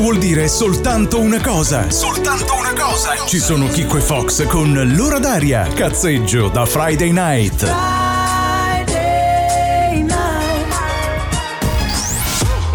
vuol 0.00 0.18
dire 0.18 0.48
soltanto 0.48 1.20
una 1.20 1.40
cosa. 1.40 1.90
Soltanto 1.90 2.54
una 2.58 2.72
cosa. 2.72 3.14
Ci 3.26 3.38
sono 3.38 3.66
Kiko 3.68 3.98
e 3.98 4.00
Fox 4.00 4.46
con 4.46 4.72
l'ora 4.96 5.18
d'aria. 5.18 5.66
Cazzeggio 5.74 6.48
da 6.48 6.64
Friday 6.64 7.10
night. 7.12 7.70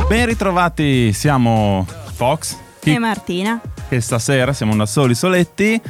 Ben 0.08 0.26
ritrovati, 0.28 1.12
siamo 1.14 1.88
Fox 2.14 2.56
e 2.84 3.00
Martina. 3.00 3.60
Che 3.90 4.02
stasera 4.02 4.54
siamo 4.54 4.76
da 4.76 4.86
soli 4.86 5.16
soletti. 5.16 5.82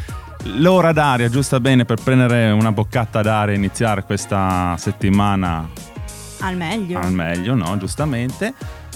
L'ora 0.58 0.94
d'aria, 0.94 1.28
giusta 1.28 1.60
bene 1.60 1.84
per 1.84 2.02
prendere 2.02 2.52
una 2.52 2.72
boccata 2.72 3.22
d'aria 3.22 3.54
e 3.54 3.58
iniziare 3.58 4.04
questa 4.04 4.76
settimana 4.78 5.68
al 6.40 6.56
meglio. 6.56 7.00
Al 7.00 7.12
meglio, 7.12 7.56
no, 7.56 7.76
giustamente. 7.78 8.54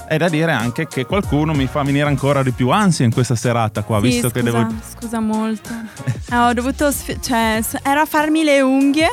È 0.10 0.18
da 0.18 0.28
dire 0.28 0.52
anche 0.54 0.88
che 0.88 1.06
qualcuno 1.06 1.54
mi 1.54 1.68
fa 1.68 1.84
venire 1.84 2.08
ancora 2.08 2.42
di 2.42 2.50
più 2.50 2.70
ansia 2.70 3.06
in 3.06 3.14
questa 3.14 3.36
serata 3.36 3.84
qua, 3.84 4.00
sì, 4.00 4.06
visto 4.06 4.30
scusa, 4.30 4.34
che 4.34 4.42
devo... 4.42 4.68
Scusa 4.98 5.20
molto. 5.20 5.70
eh, 6.32 6.36
ho 6.36 6.52
dovuto... 6.52 6.90
Sfi- 6.90 7.22
cioè, 7.22 7.62
era 7.84 8.08
farmi 8.08 8.44
le 8.44 8.60
unghie. 8.60 9.08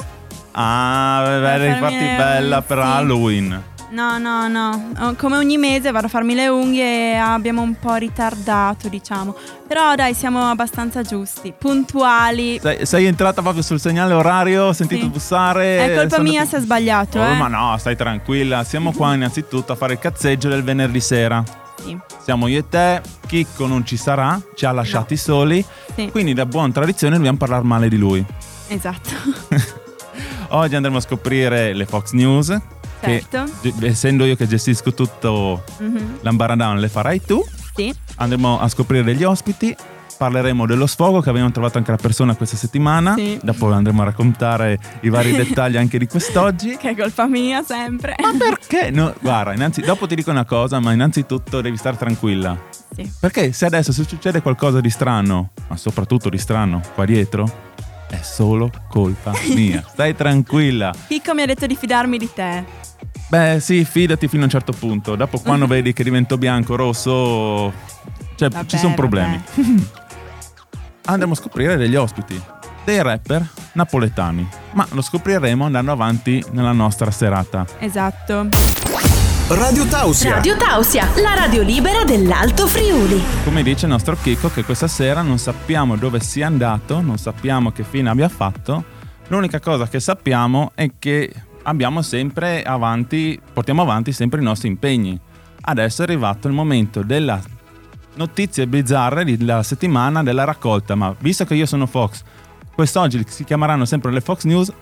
Ah, 0.53 1.23
devi 1.59 1.79
farti 1.79 1.99
bella 1.99 2.63
per 2.63 2.79
sì. 2.79 2.83
Halloween. 2.83 3.63
No, 3.91 4.19
no, 4.19 4.49
no. 4.49 5.15
Come 5.17 5.37
ogni 5.37 5.59
mese 5.59 5.91
vado 5.91 6.07
a 6.07 6.09
farmi 6.09 6.35
le 6.35 6.49
unghie 6.49 7.13
e 7.13 7.15
abbiamo 7.15 7.63
un 7.63 7.79
po' 7.79 7.95
ritardato, 7.95 8.89
diciamo. 8.89 9.37
Però 9.67 9.95
dai, 9.95 10.15
siamo 10.15 10.49
abbastanza 10.49 11.03
giusti, 11.03 11.53
puntuali. 11.57 12.59
Sei, 12.61 12.85
sei 12.85 13.05
entrata 13.07 13.43
proprio 13.43 13.63
sul 13.63 13.79
segnale 13.79 14.13
orario, 14.15 14.65
ho 14.65 14.73
sentito 14.73 15.05
sì. 15.05 15.09
bussare. 15.09 15.93
È 15.93 15.95
colpa 15.97 16.21
mia 16.21 16.43
ti... 16.43 16.49
se 16.49 16.57
è 16.57 16.61
sbagliato. 16.61 17.19
Oh, 17.21 17.25
eh. 17.25 17.37
Ma 17.37 17.49
no, 17.49 17.77
stai 17.79 17.97
tranquilla. 17.97 18.65
Siamo 18.65 18.93
qua 18.93 19.15
innanzitutto 19.15 19.73
a 19.73 19.77
fare 19.77 19.95
il 19.95 19.99
cazzeggio 19.99 20.49
del 20.49 20.65
venerdì 20.65 21.01
sera. 21.01 21.43
Sì. 21.83 21.97
Siamo 22.23 22.49
io 22.49 22.59
e 22.59 22.69
te, 22.69 23.03
Chicco 23.27 23.67
non 23.67 23.85
ci 23.85 23.97
sarà, 23.97 24.41
ci 24.55 24.67
ha 24.67 24.73
lasciati 24.73 25.15
no. 25.15 25.21
soli. 25.21 25.65
Sì. 25.95 26.11
Quindi 26.11 26.35
da 26.35 26.47
buona 26.47 26.73
tradizione 26.73 27.17
dobbiamo 27.17 27.39
parlare 27.39 27.63
male 27.63 27.89
di 27.89 27.99
lui. 27.99 28.25
Esatto. 28.69 29.11
Oggi 30.51 30.75
andremo 30.75 30.99
a 30.99 31.01
scoprire 31.01 31.73
le 31.73 31.87
Fox 31.87 32.13
News 32.13 32.57
Certo. 33.07 33.45
Che, 33.61 33.73
essendo 33.87 34.25
io 34.25 34.37
che 34.37 34.47
gestisco 34.47 34.95
tutto 34.95 35.65
mm-hmm. 35.83 36.15
l'ambaradan, 36.21 36.79
le 36.79 36.89
farai 36.89 37.23
tu. 37.23 37.45
Sì. 37.75 37.95
Andremo 38.17 38.61
a 38.61 38.69
scoprire 38.69 39.05
degli 39.05 39.25
ospiti. 39.25 39.75
Parleremo 40.17 40.65
dello 40.65 40.87
sfogo 40.87 41.21
che 41.21 41.29
abbiamo 41.29 41.51
trovato 41.51 41.77
anche 41.77 41.91
la 41.91 41.99
persona 41.99 42.35
questa 42.35 42.57
settimana. 42.57 43.15
Sì. 43.15 43.39
Dopo 43.43 43.71
andremo 43.71 44.01
a 44.01 44.07
raccontare 44.07 44.79
i 45.01 45.11
vari 45.11 45.33
dettagli 45.37 45.77
anche 45.77 45.99
di 45.99 46.07
quest'oggi. 46.07 46.77
Che 46.77 46.91
è 46.91 46.97
colpa 46.97 47.27
mia 47.27 47.63
sempre. 47.63 48.15
Ma 48.19 48.33
perché? 48.39 48.91
No, 48.91 49.15
guarda, 49.21 49.53
innanzi, 49.53 49.83
dopo 49.83 50.07
ti 50.07 50.15
dico 50.15 50.31
una 50.31 50.47
cosa, 50.47 50.81
ma 50.81 50.93
innanzitutto 50.93 51.61
devi 51.61 51.77
stare 51.77 51.99
tranquilla. 51.99 52.59
Sì. 52.95 53.11
Perché 53.21 53.53
se 53.53 53.67
adesso 53.67 53.93
succede 53.93 54.41
qualcosa 54.41 54.81
di 54.81 54.89
strano, 54.89 55.51
ma 55.69 55.77
soprattutto 55.77 56.31
di 56.31 56.39
strano 56.39 56.81
qua 56.95 57.05
dietro, 57.05 57.75
è 58.09 58.21
solo 58.23 58.71
colpa 58.89 59.33
mia. 59.55 59.85
Stai 59.91 60.15
tranquilla. 60.15 60.95
Picco 61.07 61.35
mi 61.35 61.43
ha 61.43 61.47
detto 61.47 61.67
di 61.67 61.77
fidarmi 61.77 62.19
di 62.19 62.31
te. 62.33 62.65
Beh, 63.29 63.59
sì, 63.61 63.85
fidati 63.85 64.29
fino 64.29 64.43
a 64.43 64.45
un 64.45 64.51
certo 64.51 64.73
punto. 64.73 65.17
Dopo, 65.17 65.39
quando 65.39 65.67
vedi 65.69 65.93
che 65.93 66.05
divento 66.05 66.39
bianco, 66.39 66.77
rosso, 66.77 67.73
cioè 68.37 68.49
vabbè, 68.49 68.67
ci 68.67 68.79
sono 68.79 68.95
problemi. 68.95 69.43
Andremo 71.09 71.33
a 71.33 71.37
scoprire 71.37 71.77
degli 71.77 71.95
ospiti, 71.95 72.41
dei 72.85 73.03
rapper 73.03 73.47
napoletani. 73.73 74.49
Ma 74.73 74.87
lo 74.91 75.03
scopriremo 75.03 75.65
andando 75.65 75.93
avanti 75.93 76.45
nella 76.51 76.73
nostra 76.73 77.11
serata. 77.11 77.65
Esatto. 77.79 79.06
Radio 79.49 79.87
Tausia. 79.87 80.35
Radio 80.35 80.57
Tausia, 80.57 81.09
la 81.23 81.35
radio 81.35 81.63
libera 81.63 82.03
dell'Alto 82.03 82.67
Friuli. 82.67 83.23
Come 83.45 83.63
dice 83.63 83.87
il 83.87 83.93
nostro 83.93 84.17
Chico, 84.21 84.51
che 84.51 84.65
questa 84.65 84.89
sera 84.89 85.23
non 85.23 85.39
sappiamo 85.39 85.95
dove 85.95 86.19
sia 86.19 86.49
andato, 86.49 87.01
non 87.01 87.17
sappiamo 87.17 87.71
che 87.71 87.85
fine 87.85 88.09
abbia 88.09 88.29
fatto. 88.29 88.83
L'unica 89.29 89.61
cosa 89.61 89.87
che 89.87 90.01
sappiamo 90.01 90.73
è 90.75 90.91
che 90.99 91.33
abbiamo 91.63 92.03
sempre 92.03 92.65
avanti, 92.65 93.41
portiamo 93.53 93.83
avanti 93.83 94.11
sempre 94.11 94.41
i 94.41 94.43
nostri 94.43 94.67
impegni. 94.67 95.17
Adesso 95.61 96.01
è 96.03 96.07
arrivato 96.07 96.49
il 96.49 96.53
momento 96.53 97.03
della 97.05 97.41
notizie 98.15 98.67
bizzarre 98.67 99.25
della 99.25 99.63
settimana 99.63 100.25
della 100.25 100.43
raccolta, 100.43 100.97
ma 100.97 101.15
visto 101.21 101.45
che 101.45 101.55
io 101.55 101.67
sono 101.67 101.87
Fox, 101.87 102.23
quest'oggi 102.75 103.25
si 103.29 103.45
chiameranno 103.45 103.85
sempre 103.85 104.11
le 104.11 104.21
Fox 104.21 104.43
News, 104.43 104.73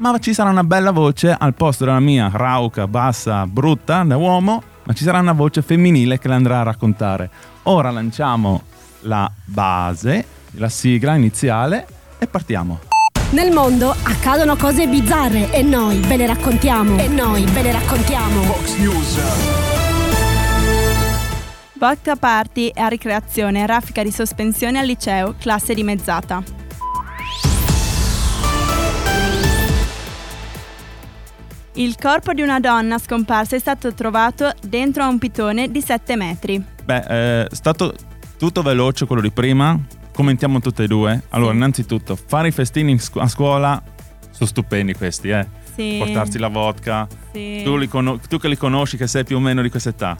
ma 0.00 0.18
ci 0.18 0.32
sarà 0.32 0.48
una 0.48 0.64
bella 0.64 0.92
voce 0.92 1.34
al 1.38 1.54
posto 1.54 1.84
della 1.84 2.00
mia 2.00 2.30
rauca, 2.32 2.86
bassa, 2.86 3.46
brutta 3.46 4.02
da 4.02 4.16
uomo, 4.16 4.62
ma 4.84 4.92
ci 4.94 5.04
sarà 5.04 5.18
una 5.18 5.32
voce 5.32 5.60
femminile 5.62 6.18
che 6.18 6.28
le 6.28 6.34
andrà 6.34 6.60
a 6.60 6.62
raccontare. 6.62 7.30
Ora 7.64 7.90
lanciamo 7.90 8.62
la 9.00 9.30
base, 9.44 10.24
la 10.52 10.70
sigla 10.70 11.14
iniziale 11.14 11.86
e 12.18 12.26
partiamo. 12.26 12.80
Nel 13.32 13.52
mondo 13.52 13.94
accadono 14.02 14.56
cose 14.56 14.88
bizzarre 14.88 15.52
e 15.52 15.62
noi 15.62 16.00
ve 16.00 16.16
le 16.16 16.26
raccontiamo. 16.26 16.98
E 16.98 17.06
noi 17.06 17.44
ve 17.44 17.62
le 17.62 17.72
raccontiamo. 17.72 18.42
Fox 18.42 18.76
News. 18.78 19.18
Vodka 21.74 22.16
party 22.16 22.68
e 22.68 22.80
a 22.80 22.88
ricreazione, 22.88 23.66
raffica 23.66 24.02
di 24.02 24.10
sospensione 24.10 24.78
al 24.78 24.86
liceo, 24.86 25.34
classe 25.38 25.74
dimezzata. 25.74 26.59
Il 31.80 31.96
corpo 31.96 32.34
di 32.34 32.42
una 32.42 32.60
donna 32.60 32.98
scomparsa 32.98 33.56
è 33.56 33.58
stato 33.58 33.94
trovato 33.94 34.52
dentro 34.60 35.02
a 35.02 35.08
un 35.08 35.18
pitone 35.18 35.70
di 35.70 35.80
7 35.80 36.14
metri. 36.14 36.62
Beh, 36.84 37.00
è 37.00 37.46
stato 37.52 37.94
tutto 38.36 38.60
veloce 38.60 39.06
quello 39.06 39.22
di 39.22 39.30
prima, 39.30 39.80
commentiamo 40.12 40.60
tutte 40.60 40.82
e 40.82 40.86
due. 40.86 41.22
Allora, 41.30 41.54
innanzitutto, 41.54 42.16
fare 42.16 42.48
i 42.48 42.50
festini 42.50 43.00
a 43.14 43.28
scuola 43.28 43.82
sono 44.30 44.46
stupendi 44.46 44.92
questi, 44.92 45.30
eh? 45.30 45.46
Sì. 45.74 45.96
Portarsi 45.96 46.38
la 46.38 46.48
vodka. 46.48 47.08
Sì. 47.32 47.62
Tu, 47.64 47.88
con- 47.88 48.20
tu, 48.28 48.36
che 48.36 48.48
li 48.48 48.58
conosci, 48.58 48.98
che 48.98 49.06
sei 49.06 49.24
più 49.24 49.36
o 49.36 49.40
meno 49.40 49.62
di 49.62 49.70
questa 49.70 49.88
età, 49.88 50.18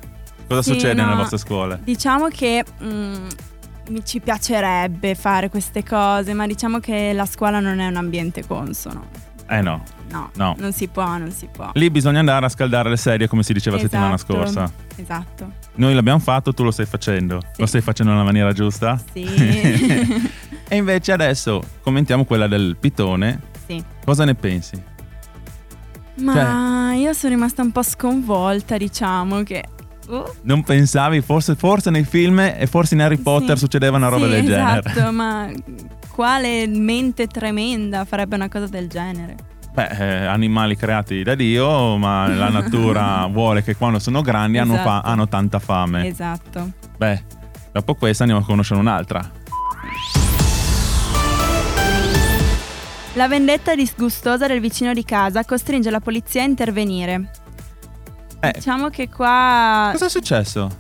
cosa 0.49 0.63
sì, 0.63 0.71
succede 0.71 0.95
no, 0.95 1.09
nelle 1.09 1.17
vostre 1.19 1.37
scuole? 1.37 1.79
Diciamo 1.85 2.29
che 2.29 2.65
mm, 2.83 3.29
ci 4.03 4.21
piacerebbe 4.21 5.15
fare 5.15 5.51
queste 5.51 5.85
cose, 5.85 6.33
ma 6.33 6.47
diciamo 6.47 6.79
che 6.79 7.13
la 7.13 7.27
scuola 7.27 7.61
non 7.61 7.81
è 7.81 7.87
un 7.87 7.97
ambiente 7.97 8.47
consono. 8.47 9.29
Eh 9.51 9.63
no. 9.63 9.83
No, 10.11 10.31
no, 10.35 10.55
non 10.59 10.73
si 10.73 10.89
può, 10.89 11.19
non 11.19 11.31
si 11.31 11.49
può. 11.51 11.71
Lì 11.75 11.91
bisogna 11.91 12.21
andare 12.21 12.47
a 12.47 12.49
scaldare 12.49 12.89
le 12.89 12.97
sedie, 12.97 13.29
come 13.29 13.43
si 13.43 13.53
diceva 13.53 13.77
esatto, 13.77 13.97
la 13.97 14.17
settimana 14.17 14.17
scorsa. 14.17 14.73
Esatto. 14.97 15.53
Noi 15.75 15.95
l'abbiamo 15.95 16.19
fatto, 16.19 16.53
tu 16.53 16.65
lo 16.65 16.71
stai 16.71 16.87
facendo. 16.87 17.41
Sì. 17.53 17.61
Lo 17.61 17.67
stai 17.67 17.81
facendo 17.81 18.13
nella 18.13 18.25
maniera 18.25 18.53
giusta? 18.53 19.01
Sì. 19.13 19.23
e 20.69 20.77
invece 20.77 21.13
adesso 21.13 21.63
commentiamo 21.81 22.25
quella 22.25 22.47
del 22.47 22.77
pitone. 22.79 23.41
Sì. 23.67 23.83
Cosa 24.05 24.25
ne 24.25 24.35
pensi? 24.35 24.83
Ma 26.17 26.33
cioè, 26.35 26.97
io 26.97 27.13
sono 27.13 27.35
rimasta 27.35 27.63
un 27.63 27.73
po' 27.73 27.83
sconvolta, 27.83 28.77
diciamo 28.77 29.43
che 29.43 29.65
Uh. 30.11 30.25
Non 30.43 30.65
pensavi, 30.65 31.21
forse, 31.21 31.55
forse, 31.55 31.89
nei 31.89 32.03
film 32.03 32.41
e 32.41 32.67
forse 32.67 32.95
in 32.95 33.01
Harry 33.01 33.19
Potter 33.19 33.55
sì. 33.55 33.63
succedeva 33.63 33.97
una 33.97 34.09
roba 34.09 34.25
sì, 34.25 34.31
del 34.33 34.45
esatto, 34.45 34.81
genere. 34.81 34.91
Esatto, 34.91 35.13
ma 35.13 35.49
quale 36.21 36.67
mente 36.67 37.27
tremenda 37.29 38.05
farebbe 38.05 38.35
una 38.35 38.51
cosa 38.51 38.67
del 38.67 38.89
genere? 38.89 39.37
Beh, 39.73 39.87
eh, 39.87 40.27
animali 40.27 40.77
creati 40.77 41.23
da 41.23 41.35
Dio, 41.35 41.97
ma 41.97 42.29
la 42.29 42.51
natura 42.53 43.25
vuole 43.25 43.63
che 43.63 43.75
quando 43.75 43.99
sono 43.99 44.21
grandi 44.21 44.59
esatto. 44.59 44.73
hanno, 44.75 44.83
fa- 44.83 45.01
hanno 45.01 45.29
tanta 45.29 45.59
fame. 45.59 46.07
Esatto. 46.07 46.73
Beh, 46.99 47.25
dopo 47.73 47.95
questa 47.95 48.25
andiamo 48.25 48.45
a 48.45 48.47
conoscere 48.47 48.79
un'altra. 48.79 49.31
La 53.15 53.27
vendetta 53.27 53.75
disgustosa 53.75 54.47
del 54.47 54.61
vicino 54.61 54.93
di 54.93 55.05
casa 55.05 55.43
costringe 55.47 55.89
la 55.89 56.01
polizia 56.01 56.43
a 56.43 56.45
intervenire. 56.45 57.31
Eh, 58.41 58.53
diciamo 58.57 58.91
che 58.91 59.09
qua... 59.09 59.89
Cosa 59.93 60.05
è 60.05 60.11
successo? 60.11 60.71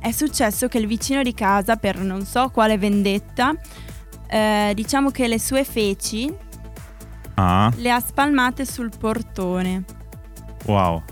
È 0.00 0.10
successo 0.10 0.66
che 0.66 0.78
il 0.78 0.88
vicino 0.88 1.22
di 1.22 1.34
casa, 1.34 1.76
per 1.76 1.98
non 1.98 2.24
so 2.24 2.48
quale 2.48 2.78
vendetta, 2.78 3.54
eh, 4.32 4.72
diciamo 4.74 5.10
che 5.10 5.28
le 5.28 5.38
sue 5.38 5.62
feci 5.62 6.32
ah. 7.34 7.70
le 7.76 7.90
ha 7.90 8.00
spalmate 8.00 8.64
sul 8.64 8.90
portone. 8.98 9.84
Wow. 10.64 11.02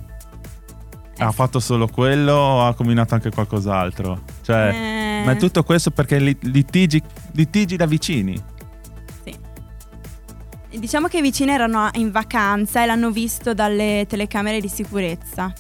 Eh, 1.19 1.23
ha 1.23 1.31
fatto 1.31 1.61
solo 1.61 1.87
quello 1.87 2.33
o 2.33 2.67
ha 2.67 2.75
combinato 2.75 3.13
anche 3.13 3.31
qualcos'altro? 3.31 4.23
Cioè, 4.41 4.71
eh, 4.73 5.25
ma 5.27 5.33
è 5.33 5.37
tutto 5.37 5.63
questo 5.65 5.91
perché 5.91 6.19
litigi, 6.19 7.03
litigi 7.33 7.77
da 7.77 7.85
vicini? 7.85 8.43
Sì. 9.23 9.37
Diciamo 10.79 11.09
che 11.09 11.19
i 11.19 11.23
vicini 11.23 11.51
erano 11.51 11.91
in 11.97 12.11
vacanza 12.11 12.83
e 12.83 12.87
l'hanno 12.87 13.11
visto 13.11 13.53
dalle 13.53 14.07
telecamere 14.09 14.61
di 14.61 14.69
sicurezza. 14.69 15.53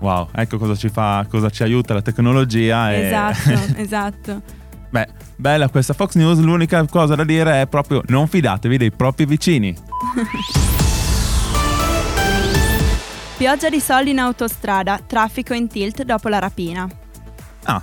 Wow, 0.00 0.28
ecco 0.34 0.58
cosa 0.58 0.74
ci 0.74 0.90
fa, 0.90 1.24
cosa 1.30 1.48
ci 1.48 1.62
aiuta 1.62 1.94
la 1.94 2.02
tecnologia. 2.02 2.92
E... 2.92 3.06
Esatto, 3.06 3.72
esatto. 3.80 4.42
Beh, 4.90 5.08
bella 5.36 5.68
questa 5.68 5.92
Fox 5.94 6.14
News, 6.14 6.38
l'unica 6.40 6.84
cosa 6.86 7.14
da 7.14 7.24
dire 7.24 7.60
è 7.62 7.66
proprio 7.66 8.02
non 8.06 8.26
fidatevi 8.26 8.76
dei 8.76 8.90
propri 8.90 9.26
vicini. 9.26 9.74
Pioggia 13.36 13.68
di 13.68 13.80
soldi 13.80 14.10
in 14.10 14.20
autostrada, 14.20 15.00
traffico 15.04 15.54
in 15.54 15.66
tilt 15.68 16.02
dopo 16.04 16.28
la 16.28 16.38
rapina. 16.38 16.88
Ah, 17.64 17.82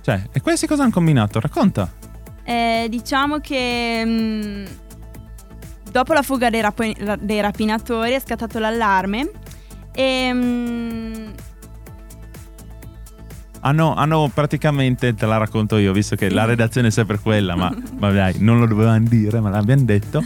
Cioè, 0.00 0.22
e 0.32 0.40
questi 0.40 0.66
cosa 0.66 0.82
hanno 0.84 0.92
combinato? 0.92 1.40
Racconta. 1.40 1.90
Eh, 2.44 2.86
diciamo 2.88 3.38
che 3.40 4.04
mh, 4.04 4.64
dopo 5.90 6.12
la 6.12 6.22
fuga 6.22 6.48
dei, 6.50 6.60
rapi- 6.60 6.96
dei 7.20 7.40
rapinatori 7.40 8.12
è 8.12 8.20
scattato 8.20 8.60
l'allarme 8.60 9.28
e... 9.92 10.32
mh, 10.32 11.32
Hanno, 13.66 13.94
hanno 13.94 14.30
praticamente, 14.32 15.12
te 15.14 15.26
la 15.26 15.38
racconto 15.38 15.76
io, 15.76 15.92
visto 15.92 16.14
che 16.14 16.30
la 16.30 16.44
redazione 16.44 16.88
è 16.88 16.90
sempre 16.92 17.18
quella, 17.18 17.56
ma 17.56 17.74
vabbè, 17.98 18.34
non 18.38 18.60
lo 18.60 18.66
dovevano 18.66 19.04
dire, 19.08 19.40
ma 19.40 19.50
l'abbiamo 19.50 19.82
detto. 19.82 20.22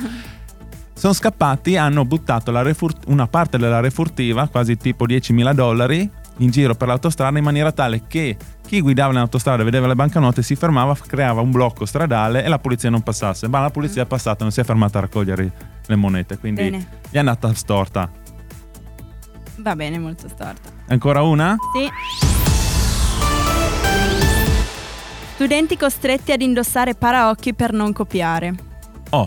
Sono 0.92 1.14
scappati, 1.14 1.78
hanno 1.78 2.04
buttato 2.04 2.50
la 2.50 2.60
refur- 2.60 3.06
una 3.06 3.26
parte 3.26 3.56
della 3.56 3.80
refurtiva, 3.80 4.46
quasi 4.48 4.76
tipo 4.76 5.06
10.000 5.06 5.54
dollari, 5.54 6.10
in 6.36 6.50
giro 6.50 6.74
per 6.74 6.88
l'autostrada 6.88 7.38
in 7.38 7.44
maniera 7.44 7.72
tale 7.72 8.02
che 8.06 8.36
chi 8.66 8.82
guidava 8.82 9.12
in 9.12 9.18
autostrada 9.18 9.62
vedeva 9.62 9.86
le 9.86 9.94
banconote, 9.94 10.42
si 10.42 10.54
fermava, 10.54 10.94
creava 10.94 11.40
un 11.40 11.50
blocco 11.50 11.86
stradale 11.86 12.44
e 12.44 12.48
la 12.48 12.58
polizia 12.58 12.90
non 12.90 13.00
passasse. 13.00 13.48
Ma 13.48 13.60
la 13.60 13.70
polizia 13.70 14.02
è 14.02 14.06
passata, 14.06 14.44
non 14.44 14.52
si 14.52 14.60
è 14.60 14.64
fermata 14.64 14.98
a 14.98 15.00
raccogliere 15.00 15.52
le 15.86 15.96
monete, 15.96 16.36
quindi 16.36 16.64
Bene. 16.64 16.86
gli 17.08 17.16
è 17.16 17.18
andata 17.18 17.54
storta. 17.54 18.10
va 19.56 19.74
bene, 19.74 19.98
molto 19.98 20.28
storta. 20.28 20.68
Ancora 20.88 21.22
una? 21.22 21.56
Sì. 21.74 22.39
Studenti 25.40 25.78
costretti 25.78 26.32
ad 26.32 26.42
indossare 26.42 26.94
paraocchi 26.94 27.54
per 27.54 27.72
non 27.72 27.94
copiare. 27.94 28.54
Oh. 29.08 29.26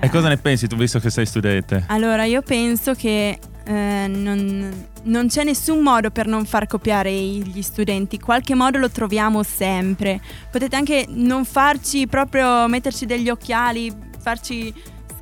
E 0.00 0.06
Eh. 0.06 0.08
cosa 0.08 0.28
ne 0.28 0.38
pensi 0.38 0.66
tu, 0.66 0.76
visto 0.76 0.98
che 0.98 1.10
sei 1.10 1.26
studente? 1.26 1.84
Allora, 1.88 2.24
io 2.24 2.40
penso 2.40 2.94
che 2.94 3.38
eh, 3.64 4.06
non, 4.08 4.86
non 5.02 5.26
c'è 5.26 5.44
nessun 5.44 5.80
modo 5.80 6.10
per 6.10 6.26
non 6.26 6.46
far 6.46 6.66
copiare 6.66 7.12
gli 7.12 7.60
studenti. 7.60 8.18
Qualche 8.18 8.54
modo 8.54 8.78
lo 8.78 8.88
troviamo 8.88 9.42
sempre. 9.42 10.22
Potete 10.50 10.74
anche 10.74 11.04
non 11.06 11.44
farci 11.44 12.06
proprio 12.06 12.66
metterci 12.66 13.04
degli 13.04 13.28
occhiali, 13.28 13.94
farci 14.20 14.72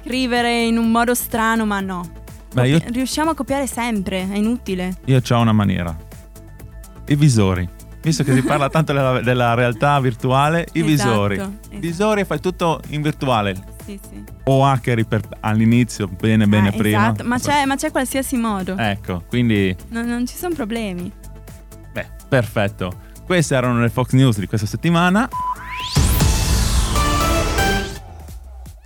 scrivere 0.00 0.62
in 0.62 0.78
un 0.78 0.92
modo 0.92 1.12
strano, 1.16 1.66
ma 1.66 1.80
no. 1.80 2.08
Beh, 2.54 2.68
io, 2.68 2.80
Riusciamo 2.86 3.30
a 3.30 3.34
copiare 3.34 3.66
sempre, 3.66 4.28
è 4.30 4.36
inutile. 4.36 4.94
io 5.06 5.20
ho 5.28 5.40
una 5.40 5.50
maniera. 5.52 5.96
I 7.08 7.16
visori. 7.16 7.78
Visto 8.02 8.24
che 8.24 8.32
si 8.32 8.42
parla 8.42 8.70
tanto 8.70 8.92
della, 8.94 9.20
della 9.20 9.52
realtà 9.54 10.00
virtuale, 10.00 10.66
i 10.72 10.80
Esatto, 10.80 10.86
visori. 10.88 11.34
esatto. 11.34 11.58
Visori 11.78 12.24
fai 12.24 12.40
tutto 12.40 12.80
in 12.88 13.02
virtuale. 13.02 13.54
Sì, 13.84 13.98
sì. 14.08 14.24
O 14.44 14.64
hackeri 14.64 15.04
per- 15.04 15.28
all'inizio, 15.40 16.06
bene 16.08 16.46
bene 16.46 16.68
Ah, 16.68 16.72
prima. 16.72 17.02
Esatto, 17.02 17.24
ma 17.24 17.38
c'è, 17.38 17.64
ma 17.66 17.76
c'è 17.76 17.90
qualsiasi 17.90 18.36
modo. 18.36 18.74
Ecco, 18.78 19.22
quindi, 19.28 19.76
Non, 19.88 20.06
non 20.06 20.26
ci 20.26 20.36
sono 20.36 20.54
problemi. 20.54 21.12
beh, 21.92 22.06
perfetto. 22.28 22.92
Queste 23.26 23.54
erano 23.54 23.80
le 23.80 23.90
Fox 23.90 24.12
News 24.12 24.38
di 24.38 24.46
questa 24.46 24.66
settimana. 24.66 25.28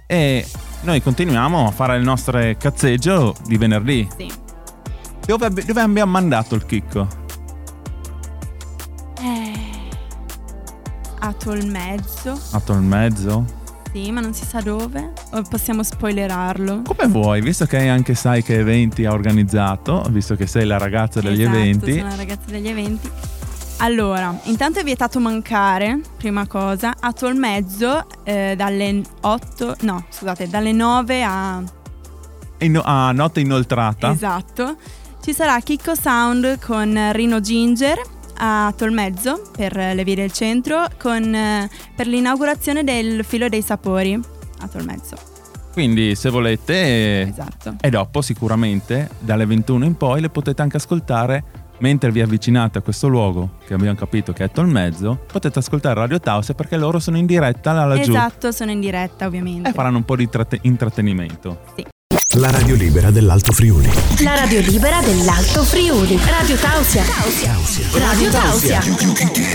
E 0.06 0.46
noi 0.82 1.00
continuiamo 1.02 1.66
a 1.68 1.70
fare 1.70 1.96
il 1.96 2.02
nostro 2.04 2.38
cazzeggio 2.58 3.34
di 3.46 3.56
venerdì. 3.56 4.06
Sì. 4.16 4.30
Dove, 5.24 5.48
dove 5.50 5.80
abbiamo 5.80 6.10
mandato 6.12 6.54
il 6.56 6.66
chicco? 6.66 7.06
A 11.26 11.32
Tolmezzo. 11.32 12.38
Atto 12.50 12.72
il 12.74 12.82
mezzo? 12.82 13.44
Sì, 13.92 14.10
ma 14.10 14.20
non 14.20 14.34
si 14.34 14.44
sa 14.44 14.60
dove. 14.60 15.12
O 15.32 15.42
possiamo 15.42 15.82
spoilerarlo? 15.82 16.82
Come 16.82 17.06
vuoi, 17.06 17.40
visto 17.40 17.64
che 17.64 17.88
anche 17.88 18.14
sai 18.14 18.42
che 18.42 18.58
eventi 18.58 19.06
ha 19.06 19.12
organizzato, 19.12 20.04
visto 20.10 20.34
che 20.34 20.46
sei 20.46 20.66
la 20.66 20.76
ragazza 20.76 21.20
degli 21.20 21.40
Esatto, 21.42 21.56
eventi. 21.56 21.96
Sono 21.96 22.08
la 22.08 22.16
ragazza 22.16 22.50
degli 22.50 22.68
eventi. 22.68 23.10
Allora, 23.78 24.38
intanto 24.44 24.80
è 24.80 24.84
vietato 24.84 25.18
mancare, 25.18 26.00
prima 26.18 26.46
cosa, 26.46 26.94
a 27.00 27.12
Tolmezzo 27.12 28.06
eh, 28.24 28.54
dalle 28.56 29.00
8, 29.20 29.76
no, 29.80 30.04
scusate, 30.10 30.48
dalle 30.48 30.72
9 30.72 31.22
a... 31.22 31.62
In- 32.58 32.80
a 32.84 33.12
notte 33.12 33.40
inoltrata. 33.40 34.12
Esatto. 34.12 34.76
Ci 35.22 35.32
sarà 35.32 35.58
Chicco 35.60 35.94
Sound 35.94 36.58
con 36.60 37.12
Rino 37.12 37.40
Ginger 37.40 37.98
a 38.38 38.72
Tolmezzo 38.76 39.42
per 39.56 39.74
le 39.76 40.04
vie 40.04 40.14
del 40.14 40.32
centro 40.32 40.86
con, 40.98 41.34
eh, 41.34 41.68
per 41.94 42.06
l'inaugurazione 42.06 42.84
del 42.84 43.24
filo 43.24 43.48
dei 43.48 43.62
sapori 43.62 44.18
a 44.60 44.68
Tolmezzo. 44.68 45.16
Quindi 45.72 46.14
se 46.14 46.30
volete, 46.30 47.22
Esatto. 47.22 47.76
e 47.80 47.90
dopo 47.90 48.22
sicuramente 48.22 49.10
dalle 49.18 49.44
21 49.44 49.84
in 49.84 49.96
poi 49.96 50.20
le 50.20 50.30
potete 50.30 50.62
anche 50.62 50.76
ascoltare 50.76 51.44
mentre 51.78 52.12
vi 52.12 52.20
avvicinate 52.20 52.78
a 52.78 52.80
questo 52.80 53.08
luogo 53.08 53.56
che 53.66 53.74
abbiamo 53.74 53.96
capito 53.96 54.32
che 54.32 54.44
è 54.44 54.50
Tolmezzo. 54.52 55.24
Potete 55.30 55.58
ascoltare 55.58 55.94
Radio 55.96 56.20
Tausia 56.20 56.54
perché 56.54 56.76
loro 56.76 57.00
sono 57.00 57.16
in 57.16 57.26
diretta 57.26 57.72
là 57.72 57.84
laggiù 57.86 58.10
Esatto, 58.12 58.52
sono 58.52 58.70
in 58.70 58.78
diretta 58.78 59.26
ovviamente. 59.26 59.70
e 59.70 59.72
faranno 59.72 59.96
un 59.96 60.04
po' 60.04 60.14
di 60.14 60.28
tratte- 60.28 60.60
intrattenimento. 60.62 61.58
La 62.36 62.50
radio 62.50 62.74
libera 62.74 63.10
dell'Alto 63.10 63.52
Friuli. 63.52 63.88
La 64.22 64.34
radio 64.34 64.60
libera 64.60 65.00
dell'Alto 65.00 65.62
Friuli. 65.62 66.16
Radio 66.16 66.56
Tausia. 66.56 67.04
Radio 67.98 68.30
Tausia. 68.30 68.80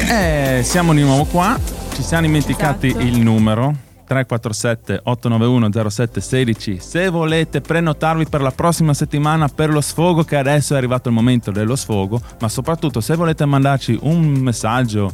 Eh, 0.07 0.63
siamo 0.63 0.93
di 0.93 1.01
nuovo 1.01 1.25
qua. 1.25 1.59
Ci 1.93 2.01
siamo 2.03 2.25
dimenticati 2.25 2.87
Esatto. 2.87 3.03
il 3.03 3.19
numero 3.19 3.75
347 4.07 5.01
891 5.03 5.89
0716. 5.89 6.79
Se 6.79 7.09
volete 7.09 7.61
prenotarvi 7.61 8.27
per 8.27 8.41
la 8.41 8.51
prossima 8.51 8.93
settimana 8.93 9.47
per 9.49 9.69
lo 9.69 9.81
sfogo, 9.81 10.23
che 10.23 10.37
adesso 10.37 10.73
è 10.73 10.77
arrivato 10.77 11.09
il 11.09 11.15
momento 11.15 11.51
dello 11.51 11.75
sfogo, 11.75 12.21
ma 12.39 12.47
soprattutto 12.49 13.01
se 13.01 13.15
volete 13.15 13.45
mandarci 13.45 13.97
un 14.03 14.25
messaggio, 14.39 15.11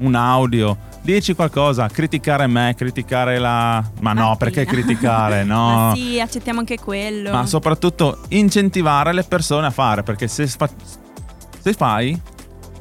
un 0.00 0.14
audio, 0.14 0.76
dici 1.06 1.34
qualcosa, 1.34 1.88
criticare 1.88 2.48
me, 2.48 2.74
criticare 2.76 3.38
la. 3.38 3.82
Ma 4.00 4.12
no, 4.12 4.36
perché 4.36 4.66
criticare? 4.66 5.44
No. 5.44 5.92
Sì, 5.96 6.20
accettiamo 6.20 6.58
anche 6.58 6.78
quello. 6.78 7.30
Ma 7.30 7.46
soprattutto 7.46 8.22
incentivare 8.28 9.12
le 9.12 9.22
persone 9.22 9.68
a 9.68 9.70
fare, 9.70 10.02
perché 10.02 10.26
se, 10.26 10.46
fa- 10.48 10.68
se 11.58 11.72
fai, 11.72 12.20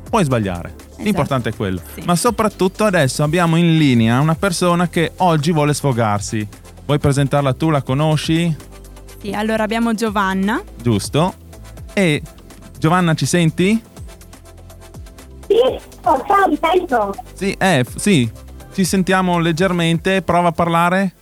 puoi 0.10 0.24
sbagliare. 0.24 0.76
L'importante 0.98 1.50
è 1.50 1.56
quello. 1.56 1.80
Sì. 1.94 2.02
Ma 2.06 2.16
soprattutto 2.16 2.84
adesso 2.84 3.22
abbiamo 3.24 3.58
in 3.58 3.78
linea 3.78 4.20
una 4.20 4.36
persona 4.36 4.88
che 4.90 5.12
oggi 5.18 5.52
vuole 5.52 5.74
sfogarsi. 5.74 6.46
Vuoi 6.86 7.00
presentarla 7.00 7.54
tu? 7.54 7.70
La 7.70 7.82
conosci? 7.82 8.56
Sì, 9.22 9.32
allora 9.32 9.64
abbiamo 9.64 9.94
Giovanna. 9.94 10.62
Giusto? 10.82 11.34
E 11.94 12.22
Giovanna, 12.78 13.14
ci 13.14 13.26
senti? 13.26 13.82
Oh, 16.08 16.24
ciao, 16.28 16.48
mi 16.50 16.58
sento. 16.62 17.16
Sì, 17.34 17.56
eh, 17.58 17.84
f- 17.84 17.96
sì. 17.98 18.30
Ci 18.74 18.84
sentiamo 18.84 19.40
leggermente. 19.40 20.22
Prova 20.22 20.50
a 20.50 20.52
parlare. 20.52 21.14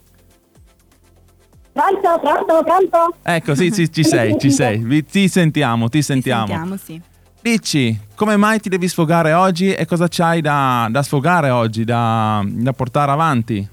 Pronto, 1.71 2.19
pronto, 2.21 2.63
pronto? 2.63 3.15
Ecco, 3.23 3.55
sì, 3.55 3.71
sì, 3.71 3.91
ci 3.91 4.03
sei, 4.03 4.37
ci 4.39 4.51
sei. 4.51 4.77
Vi- 4.79 5.05
Ti 5.05 5.27
sentiamo, 5.27 5.89
ti 5.89 6.01
sentiamo. 6.01 6.45
Ti 6.45 6.51
sentiamo, 6.51 6.77
sì. 6.77 7.01
Dici, 7.41 7.99
come 8.15 8.37
mai 8.37 8.59
ti 8.59 8.69
devi 8.69 8.87
sfogare 8.87 9.33
oggi 9.33 9.73
e 9.73 9.85
cosa 9.85 10.07
c'hai 10.09 10.39
da, 10.41 10.87
da 10.89 11.03
sfogare 11.03 11.49
oggi, 11.49 11.83
da, 11.83 12.41
da 12.45 12.71
portare 12.73 13.11
avanti? 13.11 13.67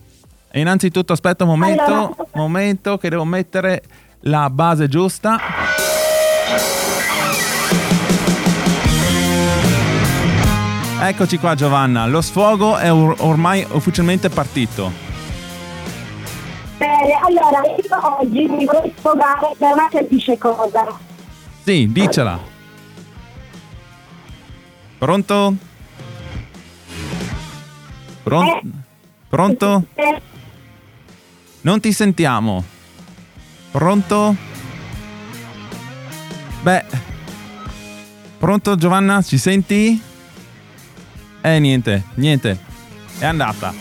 E 0.50 0.60
innanzitutto 0.60 1.12
aspetta 1.12 1.44
un 1.44 1.50
momento, 1.50 1.82
Allora- 1.84 2.14
momento 2.34 2.98
che 2.98 3.08
devo 3.10 3.24
mettere 3.24 3.82
la 4.22 4.50
base 4.50 4.88
giusta. 4.88 5.38
Eccoci 11.02 11.38
qua 11.38 11.54
Giovanna, 11.54 12.07
lo 12.07 12.21
sfogo 12.21 12.76
è 12.76 12.92
or- 12.92 13.16
ormai 13.21 13.66
ufficialmente 13.71 14.28
partito. 14.28 14.92
Bene, 16.76 17.14
allora, 17.23 17.61
io 17.64 18.19
oggi 18.19 18.47
mi 18.47 18.64
voglio 18.66 18.92
sfogare 18.99 19.54
per 19.57 19.73
una 19.73 19.88
semplice 19.90 20.37
cosa. 20.37 20.87
Sì, 21.64 21.90
dicela. 21.90 22.38
Pronto? 24.99 25.54
Pronto? 28.23 28.61
Pronto? 29.28 29.85
Eh, 29.95 30.21
Non 31.62 31.80
ti 31.80 31.92
sentiamo. 31.92 32.62
Pronto? 33.71 34.37
Beh. 36.62 36.85
Pronto 38.38 38.76
Giovanna? 38.76 39.23
Ci 39.23 39.38
senti? 39.38 40.02
Eh 41.42 41.59
niente, 41.59 42.04
niente. 42.14 42.59
È 43.18 43.25
andata. 43.25 43.73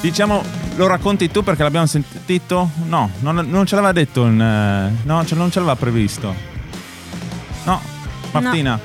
Diciamo, 0.00 0.42
lo 0.76 0.86
racconti 0.86 1.30
tu 1.30 1.42
perché 1.42 1.62
l'abbiamo 1.62 1.86
sentito? 1.86 2.70
No, 2.86 3.10
non, 3.20 3.36
non 3.48 3.66
ce 3.66 3.74
l'aveva 3.76 3.92
detto 3.92 4.24
in, 4.26 4.40
eh, 4.40 4.96
No, 5.04 5.24
non 5.34 5.50
ce 5.50 5.58
l'aveva 5.58 5.76
previsto. 5.76 6.34
No, 7.64 7.80
Martina. 8.32 8.78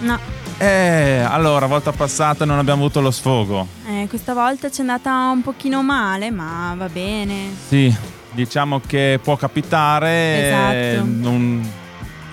No, 0.00 0.18
Eh, 0.58 1.24
allora, 1.26 1.66
volta 1.66 1.92
passata 1.92 2.44
non 2.44 2.58
abbiamo 2.58 2.82
avuto 2.84 3.00
lo 3.00 3.10
sfogo. 3.10 3.66
eh, 3.88 4.06
questa 4.08 4.32
volta 4.32 4.70
ci 4.70 4.78
è 4.78 4.80
andata 4.80 5.10
un 5.32 5.42
pochino 5.42 5.82
male, 5.82 6.30
ma 6.30 6.74
va 6.76 6.88
bene. 6.88 7.50
Sì, 7.68 7.94
diciamo 8.30 8.80
che 8.86 9.18
può 9.22 9.36
capitare, 9.36 10.46
Esatto. 10.46 10.72
eh, 10.74 11.00
non 11.04 11.68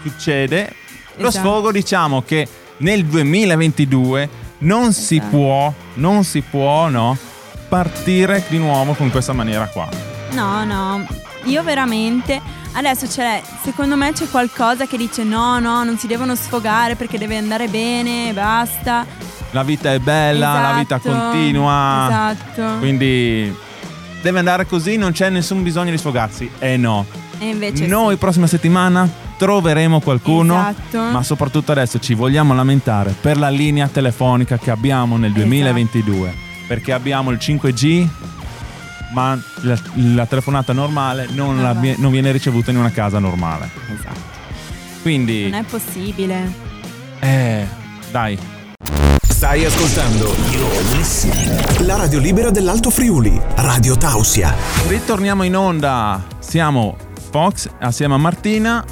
succede. 0.04 0.74
Lo 1.18 1.28
Esatto. 1.28 1.48
sfogo 1.48 1.72
diciamo 1.72 2.22
che 2.22 2.48
nel 2.78 3.04
2022 3.06 4.30
non 4.60 4.94
si 4.94 5.18
Esatto. 5.18 5.30
può, 5.38 5.74
non 5.96 6.24
si 6.24 6.42
può, 6.42 6.88
no, 6.90 7.18
partire 7.68 8.44
di 8.48 8.58
nuovo 8.58 8.94
con 8.94 9.10
questa 9.12 9.34
maniera 9.34 9.68
qua. 9.68 9.88
No, 10.32 10.64
no, 10.66 11.06
io 11.44 11.64
veramente 11.64 12.40
adesso 12.74 13.08
c'è, 13.08 13.42
secondo 13.64 13.96
me 13.96 14.12
c'è 14.12 14.30
qualcosa 14.30 14.86
che 14.86 14.98
dice 14.98 15.24
no, 15.24 15.60
no, 15.60 15.84
non 15.84 15.98
si 15.98 16.08
devono 16.08 16.36
sfogare 16.36 16.96
perché 16.96 17.18
deve 17.18 17.38
andare 17.38 17.68
bene, 17.68 18.32
basta. 18.34 19.06
La 19.52 19.64
vita 19.64 19.92
è 19.94 20.00
bella, 20.00 20.62
la 20.62 20.74
vita 20.78 20.98
Esatto, 20.98 21.10
continua. 21.32 22.08
Esatto. 22.32 22.78
Quindi 22.80 23.56
deve 24.22 24.40
andare 24.40 24.68
così, 24.68 24.98
non 24.98 25.12
c'è 25.12 25.30
nessun 25.30 25.64
bisogno 25.64 25.90
di 25.92 25.98
sfogarsi. 25.98 26.50
Eh 26.60 26.78
no. 26.78 27.06
e 27.40 27.48
invece 27.50 27.88
Noi 27.88 28.14
sì. 28.14 28.20
prossima 28.20 28.46
settimana 28.46 29.10
troveremo 29.40 30.02
qualcuno, 30.02 30.54
Esatto. 30.60 31.00
ma 31.00 31.24
soprattutto 31.24 31.72
adesso 31.72 31.98
ci 32.00 32.14
vogliamo 32.14 32.54
lamentare 32.54 33.16
per 33.20 33.38
la 33.38 33.50
linea 33.50 33.88
telefonica 33.88 34.58
che 34.58 34.70
abbiamo 34.70 35.16
nel 35.16 35.30
Esatto. 35.32 35.46
2022, 35.48 36.34
perché 36.68 36.92
abbiamo 36.92 37.32
il 37.32 37.38
5G, 37.42 38.06
ma 39.14 39.40
la, 39.62 39.78
la 40.14 40.26
telefonata 40.26 40.74
normale 40.74 41.28
non, 41.32 41.62
la 41.62 41.70
Ah, 41.70 41.74
vie- 41.74 41.96
non 41.98 42.12
viene 42.12 42.32
ricevuta 42.34 42.70
in 42.72 42.78
una 42.78 42.92
casa 42.92 43.18
normale. 43.20 43.70
Esatto. 43.98 44.38
Quindi, 45.02 45.44
Non 45.50 45.60
è 45.60 45.64
possibile. 45.64 46.52
eh, 47.20 47.66
dai, 48.12 48.38
Stai 49.30 49.64
ascoltando 49.64 50.36
la 51.86 51.96
radio 51.96 52.20
libera 52.20 52.50
dell'Alto 52.50 52.90
Friuli, 52.90 53.40
Radio 53.56 53.96
Tausia. 53.96 54.54
ritorniamo 54.88 55.44
in 55.44 55.56
onda. 55.56 56.22
Siamo 56.40 56.98
Fox 57.32 57.70
assieme 57.80 58.16
a 58.16 58.18
Martina. 58.18 58.84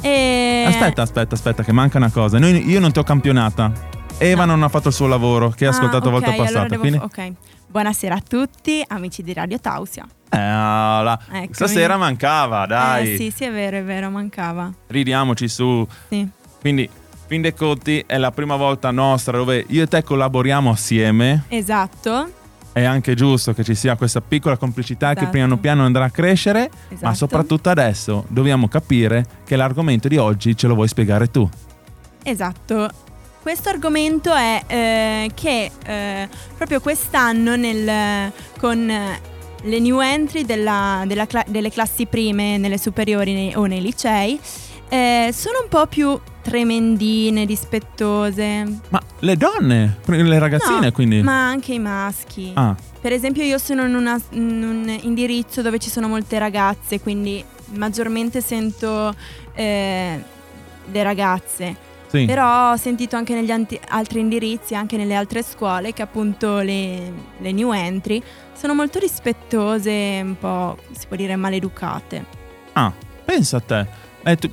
E 0.00 0.64
Aspetta, 0.66 1.02
aspetta, 1.02 1.34
aspetta, 1.34 1.62
che 1.64 1.72
manca 1.72 1.98
una 1.98 2.10
cosa. 2.10 2.38
Noi- 2.38 2.68
io 2.68 2.80
non 2.80 2.92
ti 2.92 2.98
ho 2.98 3.02
campionata. 3.02 3.72
Eva 4.18 4.44
No. 4.44 4.52
non 4.52 4.62
ha 4.64 4.68
fatto 4.68 4.88
il 4.88 4.94
suo 4.94 5.06
lavoro, 5.06 5.50
che 5.50 5.64
ha 5.66 5.68
Ah, 5.68 5.72
ascoltato 5.72 6.10
volta 6.10 6.28
ok, 6.28 6.34
allora 6.34 6.46
passata. 6.50 6.68
devo 6.68 6.80
quindi, 6.80 6.98
ok. 6.98 7.32
Buonasera 7.68 8.14
a 8.14 8.22
tutti, 8.26 8.82
amici 8.88 9.22
di 9.22 9.32
Radio 9.32 9.58
Tausia. 9.60 10.06
Eh, 10.30 10.38
la- 10.38 11.18
Eccomi. 11.30 11.48
stasera 11.52 11.96
mancava, 11.96 12.66
dai. 12.66 13.12
Eh, 13.12 13.16
sì, 13.16 13.32
sì, 13.34 13.44
è 13.44 13.52
vero, 13.52 13.76
è 13.78 13.84
vero, 13.84 14.10
mancava. 14.10 14.72
Ridiamoci 14.88 15.48
su. 15.48 15.86
Sì. 16.08 16.26
Quindi, 16.60 16.88
fin 17.26 17.42
dei 17.42 17.54
conti, 17.54 18.02
è 18.06 18.16
la 18.18 18.30
prima 18.32 18.56
volta 18.56 18.90
nostra 18.90 19.36
dove 19.36 19.64
io 19.68 19.82
e 19.82 19.86
te 19.86 20.02
collaboriamo 20.02 20.70
assieme. 20.70 21.44
Esatto. 21.48 22.30
È 22.78 22.84
anche 22.84 23.14
giusto 23.14 23.52
che 23.54 23.64
ci 23.64 23.74
sia 23.74 23.96
questa 23.96 24.20
piccola 24.20 24.56
complicità 24.56 25.08
che 25.08 25.18
Esatto. 25.22 25.32
piano 25.32 25.58
piano 25.58 25.84
andrà 25.84 26.04
a 26.04 26.10
crescere. 26.10 26.70
Ma 26.90 26.94
Esatto. 26.94 27.14
soprattutto 27.14 27.70
adesso 27.70 28.24
dobbiamo 28.28 28.68
capire 28.68 29.24
che 29.44 29.56
l'argomento 29.56 30.06
di 30.06 30.16
oggi 30.16 30.56
ce 30.56 30.68
lo 30.68 30.74
vuoi 30.74 30.86
spiegare 30.86 31.28
tu. 31.28 31.48
Esatto. 32.22 32.88
Questo 33.42 33.68
argomento 33.68 34.32
è 34.32 34.62
eh, 34.68 35.30
che 35.34 35.70
eh, 35.86 36.28
proprio 36.56 36.80
quest'anno 36.80 37.56
nel- 37.56 38.30
con 38.60 38.88
eh, 38.88 39.20
le 39.62 39.78
new 39.80 39.98
entry 40.00 40.44
della- 40.44 41.02
della 41.04 41.26
cla- 41.26 41.44
delle 41.48 41.70
classi 41.72 42.06
prime 42.06 42.58
nelle 42.58 42.78
superiori 42.78 43.32
nei- 43.32 43.54
o 43.56 43.64
nei 43.66 43.80
licei 43.80 44.38
eh, 44.88 45.30
sono 45.32 45.58
un 45.62 45.68
po' 45.68 45.86
più 45.86 46.18
tremendine, 46.42 47.44
dispettose. 47.46 48.80
Ma 48.88 49.00
le 49.20 49.36
donne, 49.36 49.98
le 50.06 50.38
ragazzine 50.38 50.80
No, 50.86 50.92
quindi. 50.92 51.22
Ma 51.22 51.48
anche 51.48 51.74
i 51.74 51.78
maschi. 51.78 52.50
Ah, 52.54 52.74
Per 53.00 53.12
esempio 53.12 53.42
io 53.42 53.58
sono 53.58 53.84
in, 53.86 53.94
una- 53.94 54.20
in 54.30 54.62
un 54.62 54.98
indirizzo 55.02 55.62
dove 55.62 55.78
ci 55.78 55.90
sono 55.90 56.08
molte 56.08 56.38
ragazze, 56.38 57.00
quindi 57.00 57.44
maggiormente 57.74 58.40
sento 58.40 59.14
eh, 59.54 60.22
le 60.90 61.02
ragazze. 61.02 61.76
sì. 62.06 62.24
Però 62.24 62.72
ho 62.72 62.76
sentito 62.76 63.16
anche 63.16 63.34
negli 63.34 63.50
anti- 63.50 63.78
altri 63.88 64.20
indirizzi, 64.20 64.74
anche 64.74 64.96
nelle 64.96 65.14
altre 65.14 65.42
scuole, 65.42 65.92
che 65.92 66.00
appunto 66.02 66.58
le, 66.60 67.12
le 67.38 67.52
new 67.52 67.72
entry 67.72 68.22
sono 68.54 68.74
molto 68.74 68.98
rispettose, 68.98 70.20
un 70.24 70.36
po', 70.38 70.78
si 70.92 71.06
può 71.06 71.16
dire, 71.16 71.36
maleducate. 71.36 72.24
Ah, 72.72 72.90
pensa 73.24 73.58
a 73.58 73.60
te. 73.60 73.86
Eh, 74.24 74.36
tu- 74.36 74.50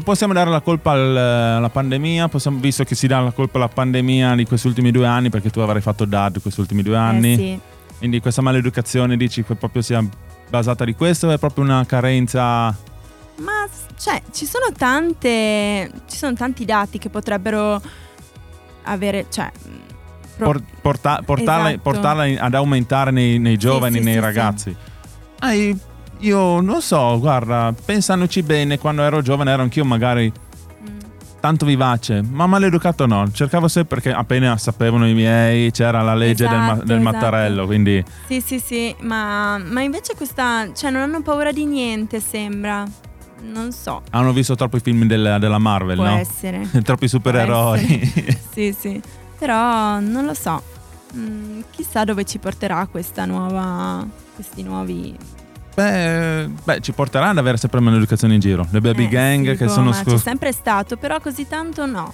possiamo 0.00 0.32
dare 0.32 0.48
la 0.48 0.60
colpa 0.60 0.92
al- 0.92 1.16
alla 1.16 1.68
pandemia, 1.68 2.28
possiamo- 2.28 2.58
visto 2.60 2.84
che 2.84 2.94
si 2.94 3.06
dà 3.06 3.20
la 3.20 3.30
colpa 3.32 3.58
alla 3.58 3.68
pandemia 3.68 4.34
di 4.34 4.44
questi 4.46 4.66
ultimi 4.66 4.90
due 4.90 5.06
anni, 5.06 5.28
perché 5.28 5.50
tu 5.50 5.60
avrai 5.60 5.82
fatto 5.82 6.04
DAD 6.06 6.40
questi 6.40 6.60
ultimi 6.60 6.82
due 6.82 6.96
anni. 6.96 7.32
Eh 7.32 7.36
sì. 7.36 7.60
Quindi 7.98 8.20
questa 8.20 8.42
maleducazione 8.42 9.16
dici 9.16 9.44
che 9.44 9.54
proprio 9.54 9.82
sia 9.82 10.02
basata 10.48 10.84
di 10.84 10.94
questo 10.94 11.26
o 11.28 11.30
è 11.30 11.38
proprio 11.38 11.64
una 11.64 11.84
carenza? 11.86 12.74
Ma 13.36 13.66
cioè, 13.98 14.20
ci 14.32 14.44
sono 14.46 14.66
tante. 14.76 15.90
Ci 16.08 16.16
sono 16.16 16.34
tanti 16.34 16.64
dati 16.64 16.98
che 16.98 17.10
potrebbero 17.10 17.80
avere. 18.84 19.26
Cioè. 19.30 19.50
pro- 20.36 20.52
por- 20.52 20.62
porta- 20.80 21.22
portarla, 21.24 21.68
Esatto. 21.68 21.82
portarla 21.82 22.42
ad 22.42 22.54
aumentare 22.54 23.10
nei, 23.10 23.38
nei 23.38 23.56
giovani, 23.56 23.98
sì, 23.98 24.04
nei 24.04 24.14
sì, 24.14 24.20
ragazzi. 24.20 24.76
Ah, 25.40 25.52
io- 26.22 26.60
non 26.60 26.80
so, 26.82 27.18
guarda, 27.18 27.72
pensandoci 27.84 28.42
bene, 28.42 28.78
quando 28.78 29.02
ero 29.02 29.22
giovane 29.22 29.50
ero 29.52 29.62
anch'io 29.62 29.84
magari 29.84 30.30
Mm. 30.32 30.98
tanto 31.40 31.64
vivace, 31.66 32.22
ma 32.22 32.46
maleducato 32.46 33.06
no. 33.06 33.30
Cercavo 33.30 33.68
sempre 33.68 34.00
perché 34.00 34.16
appena 34.16 34.56
sapevano 34.56 35.06
i 35.08 35.14
miei 35.14 35.70
c'era 35.70 36.02
la 36.02 36.14
legge 36.14 36.46
del, 36.48 36.58
ma- 36.58 36.72
Esatto, 36.72 36.84
del 36.84 36.98
esatto. 37.00 37.12
mattarello, 37.16 37.66
quindi 37.66 38.04
Sì, 38.26 38.40
sì, 38.40 38.58
sì, 38.58 38.94
ma, 39.00 39.58
ma 39.58 39.80
invece 39.82 40.14
questa. 40.14 40.68
Cioè, 40.74 40.90
non 40.90 41.02
hanno 41.02 41.22
paura 41.22 41.52
di 41.52 41.64
niente, 41.64 42.20
sembra. 42.20 42.84
Non 43.44 43.72
so. 43.72 44.02
hanno 44.10 44.32
visto 44.32 44.54
troppo 44.54 44.76
i 44.76 44.80
film 44.80 45.04
del- 45.06 45.38
della 45.40 45.58
Marvel, 45.58 45.96
Può 45.96 46.04
no? 46.04 46.16
essere. 46.16 46.68
Troppi 46.84 47.08
supereroi. 47.08 48.38
Sì, 48.52 48.72
sì. 48.78 49.00
Però 49.38 49.98
non 49.98 50.24
lo 50.26 50.34
so. 50.34 50.62
Mm, 51.16 51.62
chissà 51.70 52.04
dove 52.04 52.22
ci 52.24 52.38
porterà 52.38 52.86
questa 52.86 53.24
nuova. 53.24 54.06
Questi 54.34 54.62
nuovi. 54.62 55.16
Beh, 55.74 56.48
beh, 56.64 56.80
ci 56.80 56.92
porterà 56.92 57.28
ad 57.30 57.38
avere 57.38 57.56
sempre 57.56 57.80
maleducazione 57.80 58.34
in 58.34 58.40
giro. 58.40 58.66
Le 58.70 58.80
baby 58.80 59.04
Eh, 59.04 59.08
gang 59.08 59.50
sì, 59.52 59.56
che 59.56 59.64
boh, 59.66 59.70
sono 59.72 59.90
ma 59.90 59.94
scos- 59.96 60.14
C'è 60.14 60.18
sempre 60.18 60.52
stato, 60.52 60.96
però 60.96 61.20
così 61.20 61.46
tanto 61.48 61.86
no. 61.86 62.12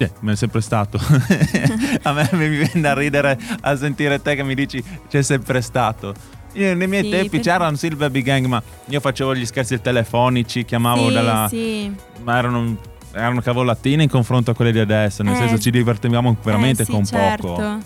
Eh, 0.00 0.10
me 0.20 0.32
è 0.32 0.36
sempre 0.36 0.60
stato. 0.60 0.98
a 2.02 2.12
me 2.12 2.28
mi 2.32 2.48
viene 2.48 2.80
da 2.80 2.94
ridere 2.94 3.36
a 3.62 3.76
sentire 3.76 4.22
te 4.22 4.36
che 4.36 4.44
mi 4.44 4.54
dici 4.54 4.82
c'è 5.08 5.22
sempre 5.22 5.60
stato. 5.60 6.14
Io, 6.52 6.74
nei 6.74 6.86
miei 6.86 7.02
Sì, 7.02 7.10
tempi 7.10 7.28
perché- 7.30 7.50
c'erano 7.50 7.76
sì 7.76 7.86
il 7.86 7.96
baby 7.96 8.22
gang, 8.22 8.46
ma 8.46 8.62
io 8.86 9.00
facevo 9.00 9.34
gli 9.34 9.44
scherzi 9.44 9.80
telefonici, 9.80 10.64
chiamavo 10.64 11.08
sì, 11.08 11.12
dalla. 11.14 11.46
sì. 11.48 11.94
Ma 12.22 12.38
erano, 12.38 12.76
erano 13.12 13.40
cavolatine 13.40 14.04
in 14.04 14.08
confronto 14.08 14.52
a 14.52 14.54
quelle 14.54 14.70
di 14.72 14.78
adesso. 14.78 15.22
Nel 15.24 15.34
Eh, 15.34 15.36
senso 15.36 15.58
ci 15.58 15.70
divertivamo 15.72 16.36
veramente 16.44 16.82
Eh, 16.82 16.84
sì, 16.84 16.92
con 16.92 17.04
certo. 17.04 17.46
poco. 17.48 17.78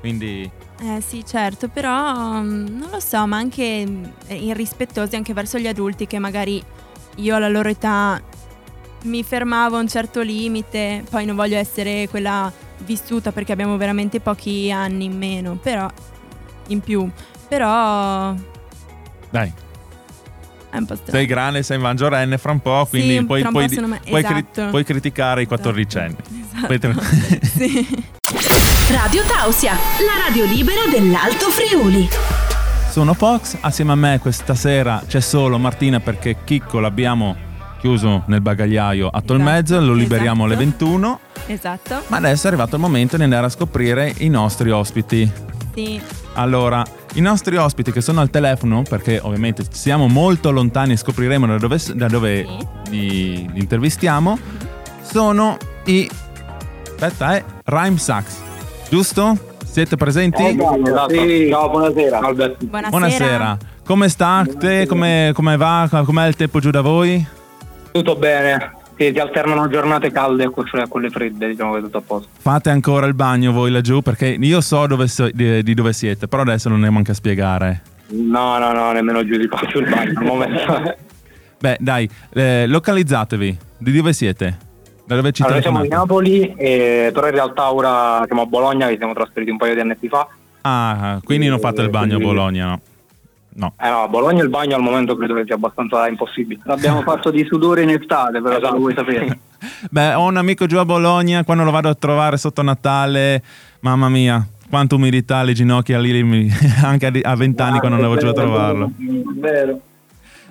Quindi. 0.00 0.48
Eh 0.80 1.00
sì, 1.06 1.24
certo, 1.26 1.68
però 1.68 2.40
mm, 2.40 2.66
non 2.78 2.88
lo 2.90 3.00
so, 3.00 3.26
ma 3.26 3.36
anche 3.36 3.84
mm, 3.86 4.04
irrispettosi 4.28 5.16
anche 5.16 5.32
verso 5.32 5.58
gli 5.58 5.66
adulti 5.66 6.06
che 6.06 6.18
magari 6.18 6.62
io 7.16 7.34
alla 7.34 7.48
loro 7.48 7.68
età 7.68 8.20
mi 9.02 9.22
fermavo 9.24 9.76
a 9.76 9.80
un 9.80 9.88
certo 9.88 10.20
limite, 10.20 11.04
poi 11.10 11.24
non 11.24 11.34
voglio 11.34 11.56
essere 11.56 12.08
quella 12.08 12.52
vissuta 12.84 13.32
perché 13.32 13.50
abbiamo 13.52 13.76
veramente 13.76 14.20
pochi 14.20 14.70
anni 14.70 15.06
in 15.06 15.16
meno, 15.18 15.56
però 15.56 15.90
in 16.68 16.80
più, 16.80 17.08
però 17.48 18.34
Dai, 19.30 19.52
è 20.70 20.76
un 20.76 20.84
po' 20.86 20.94
strano. 20.94 21.10
sei 21.12 21.26
grande, 21.26 21.62
sei 21.64 21.78
maggiorenne 21.78 22.38
fra 22.38 22.52
un 22.52 22.60
po', 22.60 22.84
Sì, 22.84 22.90
quindi 22.90 23.24
puoi, 23.24 23.40
tra 23.40 23.48
un 23.48 23.54
po' 23.54 23.66
puoi- 23.66 24.00
puoi 24.08 24.22
cri- 24.22 24.46
esatto. 24.50 24.70
puoi 24.70 24.84
criticare 24.84 25.42
i 25.42 25.46
14 25.46 25.98
anni. 25.98 26.16
Esatto. 26.52 26.66
Puoi 26.66 27.40
sì. 27.42 28.16
Radio 28.90 29.22
Tausia, 29.24 29.72
la 29.72 30.26
radio 30.26 30.44
libera 30.44 30.80
dell'Alto 30.90 31.50
Friuli. 31.50 32.08
Sono 32.90 33.12
Fox, 33.14 33.56
assieme 33.60 33.92
a 33.92 33.94
me 33.94 34.18
questa 34.18 34.54
sera 34.54 35.02
c'è 35.06 35.20
solo 35.20 35.58
Martina 35.58 36.00
perché 36.00 36.38
Chicco 36.44 36.80
l'abbiamo 36.80 37.36
chiuso 37.80 38.24
nel 38.26 38.40
bagagliaio 38.40 39.08
a 39.08 39.20
Tolmezzo, 39.20 39.74
Esatto, 39.74 39.90
lo 39.90 39.94
liberiamo 39.94 40.44
alle 40.44 40.54
esatto. 40.54 40.86
21, 40.86 41.20
esatto. 41.46 42.02
ma 42.08 42.16
adesso 42.16 42.44
è 42.46 42.48
arrivato 42.48 42.76
il 42.76 42.80
momento 42.80 43.16
di 43.16 43.22
andare 43.22 43.46
a 43.46 43.50
scoprire 43.50 44.14
i 44.18 44.28
nostri 44.28 44.70
ospiti. 44.70 45.30
Sì. 45.74 46.00
Allora, 46.34 46.82
i 47.14 47.20
nostri 47.20 47.56
ospiti 47.56 47.92
che 47.92 48.00
sono 48.00 48.20
al 48.20 48.30
telefono, 48.30 48.82
perché 48.82 49.20
ovviamente 49.22 49.64
siamo 49.70 50.08
molto 50.08 50.50
lontani 50.50 50.94
e 50.94 50.96
scopriremo 50.96 51.46
da 51.46 51.58
dove, 51.58 51.78
da 51.94 52.08
dove 52.08 52.46
Sì. 52.46 52.90
li, 52.90 53.52
li 53.52 53.60
intervistiamo, 53.60 54.38
sono 55.02 55.56
i... 55.84 56.08
Aspetta, 57.00 57.36
è 57.36 57.44
Rhyme 57.64 57.96
Sax, 57.98 58.46
giusto? 58.88 59.36
Siete 59.64 59.96
presenti? 59.96 60.42
Esatto. 60.44 61.10
Sì. 61.10 61.48
Ciao, 61.50 61.70
buonasera. 61.70 62.20
Salve. 62.20 62.56
Buonasera. 62.58 62.88
Buonasera. 62.90 63.58
Come 63.84 64.08
sta? 64.08 64.46
Te? 64.58 64.86
Come, 64.86 65.30
come 65.34 65.56
va? 65.56 65.88
Com'è 66.04 66.26
il 66.26 66.36
tempo 66.36 66.58
giù 66.60 66.70
da 66.70 66.80
voi? 66.80 67.24
Tutto 67.92 68.16
bene. 68.16 68.76
Sì, 68.96 69.12
si 69.14 69.20
alternano 69.20 69.68
giornate 69.68 70.10
calde 70.10 70.44
a 70.44 70.88
quelle 70.88 71.08
fredde, 71.08 71.46
diciamo 71.46 71.72
che 71.72 71.78
è 71.78 71.82
tutto 71.82 71.98
a 71.98 72.02
posto. 72.04 72.28
Fate 72.38 72.70
ancora 72.70 73.06
il 73.06 73.14
bagno 73.14 73.52
voi 73.52 73.70
laggiù? 73.70 74.00
Perché 74.02 74.26
io 74.26 74.60
so 74.60 74.86
dove 74.88 75.06
so- 75.06 75.30
di, 75.32 75.62
di 75.62 75.74
dove 75.74 75.92
siete, 75.92 76.26
però 76.26 76.42
adesso 76.42 76.68
non 76.68 76.80
ne 76.80 76.90
manca 76.90 77.12
a 77.12 77.14
spiegare. 77.14 77.82
No, 78.08 78.58
no, 78.58 78.72
no, 78.72 78.90
nemmeno 78.90 79.24
giù 79.24 79.36
di 79.36 79.46
faccio 79.46 79.78
il 79.78 79.88
bagno 79.88 80.18
al 80.18 80.24
momento. 80.24 80.96
Beh, 81.60 81.76
dai, 81.78 82.08
eh, 82.32 82.66
localizzatevi. 82.66 83.58
Di 83.78 83.92
dove 83.92 84.12
siete? 84.12 84.56
Da 85.08 85.14
dove 85.14 85.32
ci 85.32 85.40
Allora, 85.40 85.54
noi 85.56 85.62
siamo 85.62 85.80
di 85.80 85.88
telefonate? 85.88 86.12
Napoli, 86.12 86.54
eh, 86.58 87.10
però 87.14 87.26
in 87.28 87.32
realtà 87.32 87.72
ora 87.72 88.22
siamo 88.26 88.42
a 88.42 88.46
Bologna, 88.46 88.88
che 88.88 88.96
siamo 88.98 89.14
trasferiti 89.14 89.50
un 89.50 89.56
paio 89.56 89.72
di 89.72 89.80
anni 89.80 89.96
fa. 90.06 90.28
Ah, 90.60 91.18
quindi 91.24 91.46
non 91.46 91.58
fate 91.60 91.80
il 91.80 91.88
bagno 91.88 92.16
a 92.16 92.20
Bologna, 92.20 92.66
no? 92.66 92.80
No. 93.54 93.72
Eh 93.80 93.88
no, 93.88 94.02
a 94.02 94.08
Bologna 94.08 94.42
il 94.42 94.50
bagno 94.50 94.76
al 94.76 94.82
momento 94.82 95.16
credo 95.16 95.32
che 95.32 95.44
sia 95.46 95.54
abbastanza 95.54 96.06
impossibile. 96.08 96.60
L'abbiamo 96.64 97.00
fatto 97.00 97.30
di 97.30 97.42
sudore 97.48 97.82
in 97.84 97.88
estate, 97.88 98.42
però 98.42 98.50
se 98.52 98.58
Esatto. 98.58 98.74
lo 98.74 98.80
vuoi 98.80 98.94
sapere. 98.94 99.38
Beh, 99.90 100.12
ho 100.12 100.26
un 100.26 100.36
amico 100.36 100.66
giù 100.66 100.76
a 100.76 100.84
Bologna, 100.84 101.42
quando 101.42 101.64
lo 101.64 101.70
vado 101.70 101.88
a 101.88 101.94
trovare 101.94 102.36
sotto 102.36 102.60
Natale, 102.60 103.42
mamma 103.80 104.10
mia, 104.10 104.46
quanta 104.68 104.94
umidità 104.94 105.38
alle 105.38 105.54
ginocchia 105.54 105.98
lì, 105.98 106.50
anche 106.84 107.06
a 107.06 107.10
di- 107.10 107.22
a 107.24 107.34
20 107.34 107.62
anni 107.62 107.78
quando 107.78 107.96
andavo 107.96 108.16
giù 108.18 108.26
a 108.26 108.32
trovarlo. 108.34 108.92
Vero. 109.36 109.80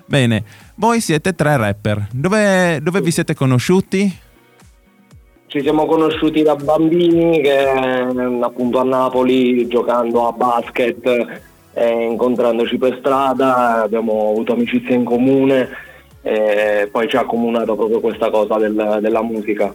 Bene, 0.04 0.42
voi 0.74 1.00
siete 1.00 1.32
tre 1.34 1.56
rapper, 1.56 2.08
dove, 2.10 2.80
dove 2.82 3.00
vi 3.00 3.12
siete 3.12 3.34
conosciuti? 3.34 4.26
Ci 5.48 5.62
siamo 5.62 5.86
conosciuti 5.86 6.42
da 6.42 6.54
bambini 6.56 7.40
che 7.40 7.62
eh, 7.62 8.38
appunto 8.42 8.80
a 8.80 8.84
Napoli 8.84 9.66
giocando 9.66 10.28
a 10.28 10.32
basket, 10.32 11.06
eh, 11.72 12.04
incontrandoci 12.04 12.76
per 12.76 12.98
strada, 12.98 13.82
abbiamo 13.82 14.28
avuto 14.28 14.52
amicizia 14.52 14.94
in 14.94 15.04
comune 15.04 15.70
e 16.20 16.86
poi 16.92 17.08
ci 17.08 17.16
ha 17.16 17.20
accomunato 17.20 17.76
proprio 17.76 17.98
questa 17.98 18.28
cosa 18.28 18.58
del- 18.58 18.98
della 19.00 19.22
musica. 19.22 19.74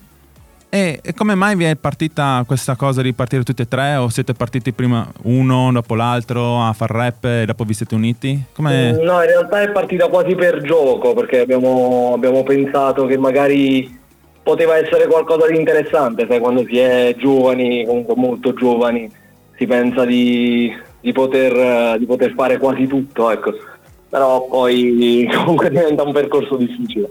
E, 0.69 0.99
e 1.03 1.13
come 1.15 1.33
mai 1.33 1.55
vi 1.55 1.63
è 1.63 1.75
partita 1.75 2.43
questa 2.45 2.75
cosa 2.75 3.01
di 3.01 3.13
partire 3.13 3.41
tutti 3.41 3.63
e 3.63 3.67
tre 3.67 3.95
o 3.95 4.09
siete 4.09 4.33
partiti 4.33 4.73
prima 4.73 5.07
uno 5.23 5.71
dopo 5.71 5.95
l'altro 5.95 6.61
a 6.61 6.71
far 6.73 6.91
rap 6.91 7.25
e 7.25 7.45
dopo 7.45 7.63
vi 7.63 7.73
siete 7.73 7.95
uniti? 7.95 8.43
Come... 8.53 8.91
No, 8.91 9.21
in 9.21 9.27
realtà 9.27 9.61
è 9.61 9.71
partita 9.71 10.07
quasi 10.07 10.35
per 10.35 10.61
gioco 10.61 11.15
perché 11.15 11.39
abbiamo, 11.39 12.11
abbiamo 12.13 12.43
pensato 12.43 13.07
che 13.07 13.17
magari 13.17 14.01
poteva 14.43 14.77
essere 14.77 15.07
qualcosa 15.07 15.47
di 15.47 15.57
interessante, 15.57 16.27
sai 16.29 16.39
quando 16.39 16.65
si 16.65 16.77
è 16.77 17.15
giovani, 17.17 17.85
comunque 17.85 18.15
molto 18.15 18.53
giovani, 18.53 19.09
si 19.55 19.65
pensa 19.65 20.05
di, 20.05 20.71
di 20.99 21.11
poter, 21.13 21.97
di 21.97 22.05
poter 22.05 22.33
fare 22.33 22.57
quasi 22.57 22.85
tutto, 22.85 23.31
ecco. 23.31 23.53
Però 24.09 24.45
poi 24.45 25.27
comunque 25.33 25.69
diventa 25.69 26.03
un 26.03 26.11
percorso 26.11 26.57
difficile. 26.57 27.09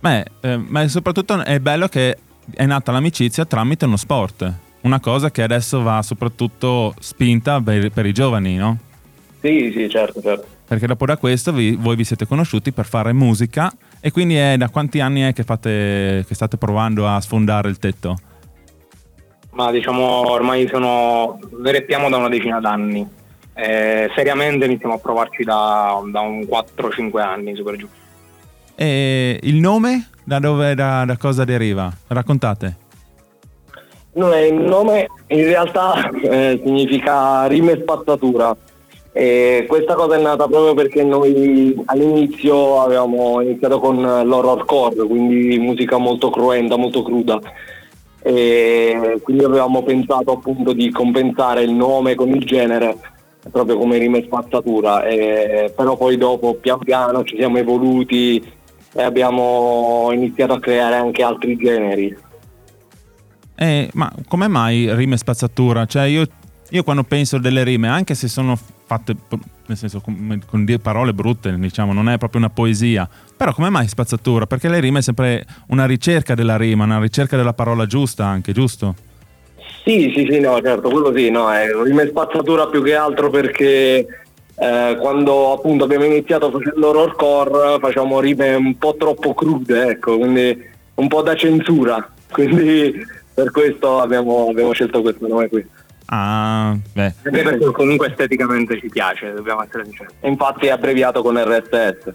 Beh, 0.00 0.24
eh, 0.40 0.56
ma 0.56 0.86
soprattutto 0.88 1.42
è 1.44 1.60
bello 1.60 1.86
che 1.86 2.16
è 2.52 2.66
nata 2.66 2.90
l'amicizia 2.90 3.44
tramite 3.44 3.84
uno 3.84 3.96
sport, 3.96 4.52
una 4.82 4.98
cosa 4.98 5.30
che 5.30 5.42
adesso 5.42 5.82
va 5.82 6.02
soprattutto 6.02 6.94
spinta 6.98 7.60
per, 7.60 7.90
per 7.90 8.06
i 8.06 8.12
giovani, 8.12 8.56
no? 8.56 8.78
Sì, 9.40 9.72
sì, 9.74 9.88
certo, 9.88 10.20
certo. 10.20 10.46
Perché 10.66 10.86
dopo 10.86 11.06
da 11.06 11.16
questo 11.16 11.52
vi- 11.52 11.76
voi 11.76 11.96
vi 11.96 12.04
siete 12.04 12.26
conosciuti 12.26 12.72
per 12.72 12.86
fare 12.86 13.12
musica 13.12 13.72
e 14.00 14.10
quindi 14.10 14.36
è 14.36 14.56
da 14.56 14.68
quanti 14.68 15.00
anni 15.00 15.20
è 15.20 15.32
che, 15.32 15.42
fate, 15.44 16.24
che 16.26 16.34
state 16.34 16.56
provando 16.56 17.06
a 17.06 17.20
sfondare 17.20 17.68
il 17.68 17.78
tetto? 17.78 18.18
Ma 19.52 19.70
diciamo 19.70 20.30
ormai 20.30 20.68
sono. 20.68 21.38
Noi 21.50 21.72
reppiamo 21.72 22.08
da 22.08 22.16
una 22.16 22.28
decina 22.28 22.60
d'anni. 22.60 23.06
Eh, 23.52 24.10
seriamente 24.14 24.64
iniziamo 24.64 24.94
a 24.94 24.98
provarci 24.98 25.42
da, 25.42 26.00
da 26.10 26.20
un 26.20 26.40
4-5 26.40 27.20
anni, 27.20 27.54
super 27.54 27.76
giù. 27.76 27.86
E 28.74 29.38
il 29.42 29.56
nome 29.56 30.08
da 30.24 30.38
dove, 30.38 30.74
da, 30.74 31.04
da 31.04 31.16
cosa 31.16 31.44
deriva? 31.44 31.92
Raccontate. 32.06 32.76
No, 34.12 34.32
eh, 34.32 34.46
il 34.46 34.54
nome 34.54 35.08
in 35.26 35.44
realtà 35.44 36.08
eh, 36.10 36.60
significa 36.64 37.46
rima 37.46 37.72
e 37.72 37.80
spazzatura. 37.80 38.56
E 39.12 39.64
questa 39.68 39.94
cosa 39.94 40.16
è 40.16 40.20
nata 40.20 40.46
proprio 40.46 40.74
perché 40.74 41.02
noi 41.02 41.74
all'inizio 41.86 42.80
avevamo 42.80 43.40
iniziato 43.40 43.80
con 43.80 44.00
l'horrorcore, 44.00 45.04
quindi 45.06 45.58
musica 45.58 45.96
molto 45.96 46.30
cruenta, 46.30 46.76
molto 46.76 47.02
cruda. 47.02 47.40
E 48.22 49.18
quindi 49.22 49.44
avevamo 49.44 49.82
pensato 49.82 50.32
appunto 50.32 50.72
di 50.72 50.90
compensare 50.90 51.62
il 51.62 51.72
nome 51.72 52.14
con 52.14 52.28
il 52.28 52.44
genere 52.44 52.96
proprio 53.50 53.78
come 53.78 53.98
rima 53.98 54.18
e 54.18 54.24
spazzatura. 54.24 55.04
E, 55.04 55.72
però 55.74 55.96
poi 55.96 56.16
dopo 56.16 56.54
pian 56.54 56.78
piano 56.78 57.24
ci 57.24 57.36
siamo 57.36 57.58
evoluti 57.58 58.42
e 58.92 59.02
abbiamo 59.02 60.10
iniziato 60.12 60.52
a 60.52 60.60
creare 60.60 60.96
anche 60.96 61.22
altri 61.22 61.56
generi. 61.56 62.16
Eh, 63.56 63.90
ma 63.92 64.10
come 64.26 64.48
mai 64.48 64.94
rime 64.94 65.16
spazzatura? 65.16 65.84
Cioè 65.84 66.04
io, 66.04 66.24
io 66.70 66.82
quando 66.82 67.02
penso 67.04 67.38
delle 67.38 67.64
rime, 67.64 67.88
anche 67.88 68.14
se 68.14 68.28
sono 68.28 68.58
fatte 68.86 69.14
nel 69.66 69.76
senso 69.76 70.00
con, 70.00 70.42
con 70.46 70.66
parole 70.82 71.12
brutte, 71.12 71.56
diciamo, 71.56 71.92
non 71.92 72.08
è 72.08 72.18
proprio 72.18 72.40
una 72.40 72.50
poesia, 72.50 73.08
però 73.36 73.54
come 73.54 73.70
mai 73.70 73.86
spazzatura? 73.86 74.46
Perché 74.46 74.68
le 74.68 74.80
rime 74.80 74.98
è 74.98 75.02
sempre 75.02 75.44
una 75.68 75.86
ricerca 75.86 76.34
della 76.34 76.56
rima, 76.56 76.84
una 76.84 77.00
ricerca 77.00 77.36
della 77.36 77.52
parola 77.52 77.86
giusta 77.86 78.26
anche, 78.26 78.52
giusto? 78.52 78.94
Sì, 79.84 80.12
sì, 80.14 80.26
sì, 80.28 80.40
no, 80.40 80.60
certo, 80.60 80.90
quello 80.90 81.12
sì, 81.14 81.30
no, 81.30 81.50
è 81.52 81.68
rima 81.84 82.02
e 82.02 82.08
spazzatura 82.08 82.66
più 82.66 82.82
che 82.82 82.94
altro 82.94 83.30
perché 83.30 84.06
eh, 84.56 84.96
quando 85.00 85.52
appunto 85.52 85.84
abbiamo 85.84 86.04
iniziato 86.04 86.50
facendo 86.50 86.88
horrorcore 86.88 87.78
facciamo 87.80 88.20
rime 88.20 88.54
un 88.54 88.76
po' 88.76 88.96
troppo 88.98 89.32
crude, 89.34 89.88
ecco, 89.88 90.18
quindi 90.18 90.68
un 90.96 91.08
po' 91.08 91.22
da 91.22 91.34
censura, 91.34 92.12
quindi 92.30 92.92
per 93.32 93.52
questo 93.52 94.00
abbiamo, 94.00 94.48
abbiamo 94.48 94.72
scelto 94.72 95.00
questo 95.00 95.26
nome 95.28 95.48
qui. 95.48 95.64
Ah, 96.12 96.76
beh. 96.92 97.14
Anche 97.22 97.42
perché 97.42 97.70
comunque 97.70 98.08
esteticamente 98.08 98.78
ci 98.80 98.88
piace, 98.88 99.32
dobbiamo 99.32 99.62
essere 99.62 99.84
sinceri. 99.84 100.08
Infatti 100.22 100.66
è 100.66 100.70
abbreviato 100.70 101.22
con 101.22 101.36
RSS. 101.38 102.12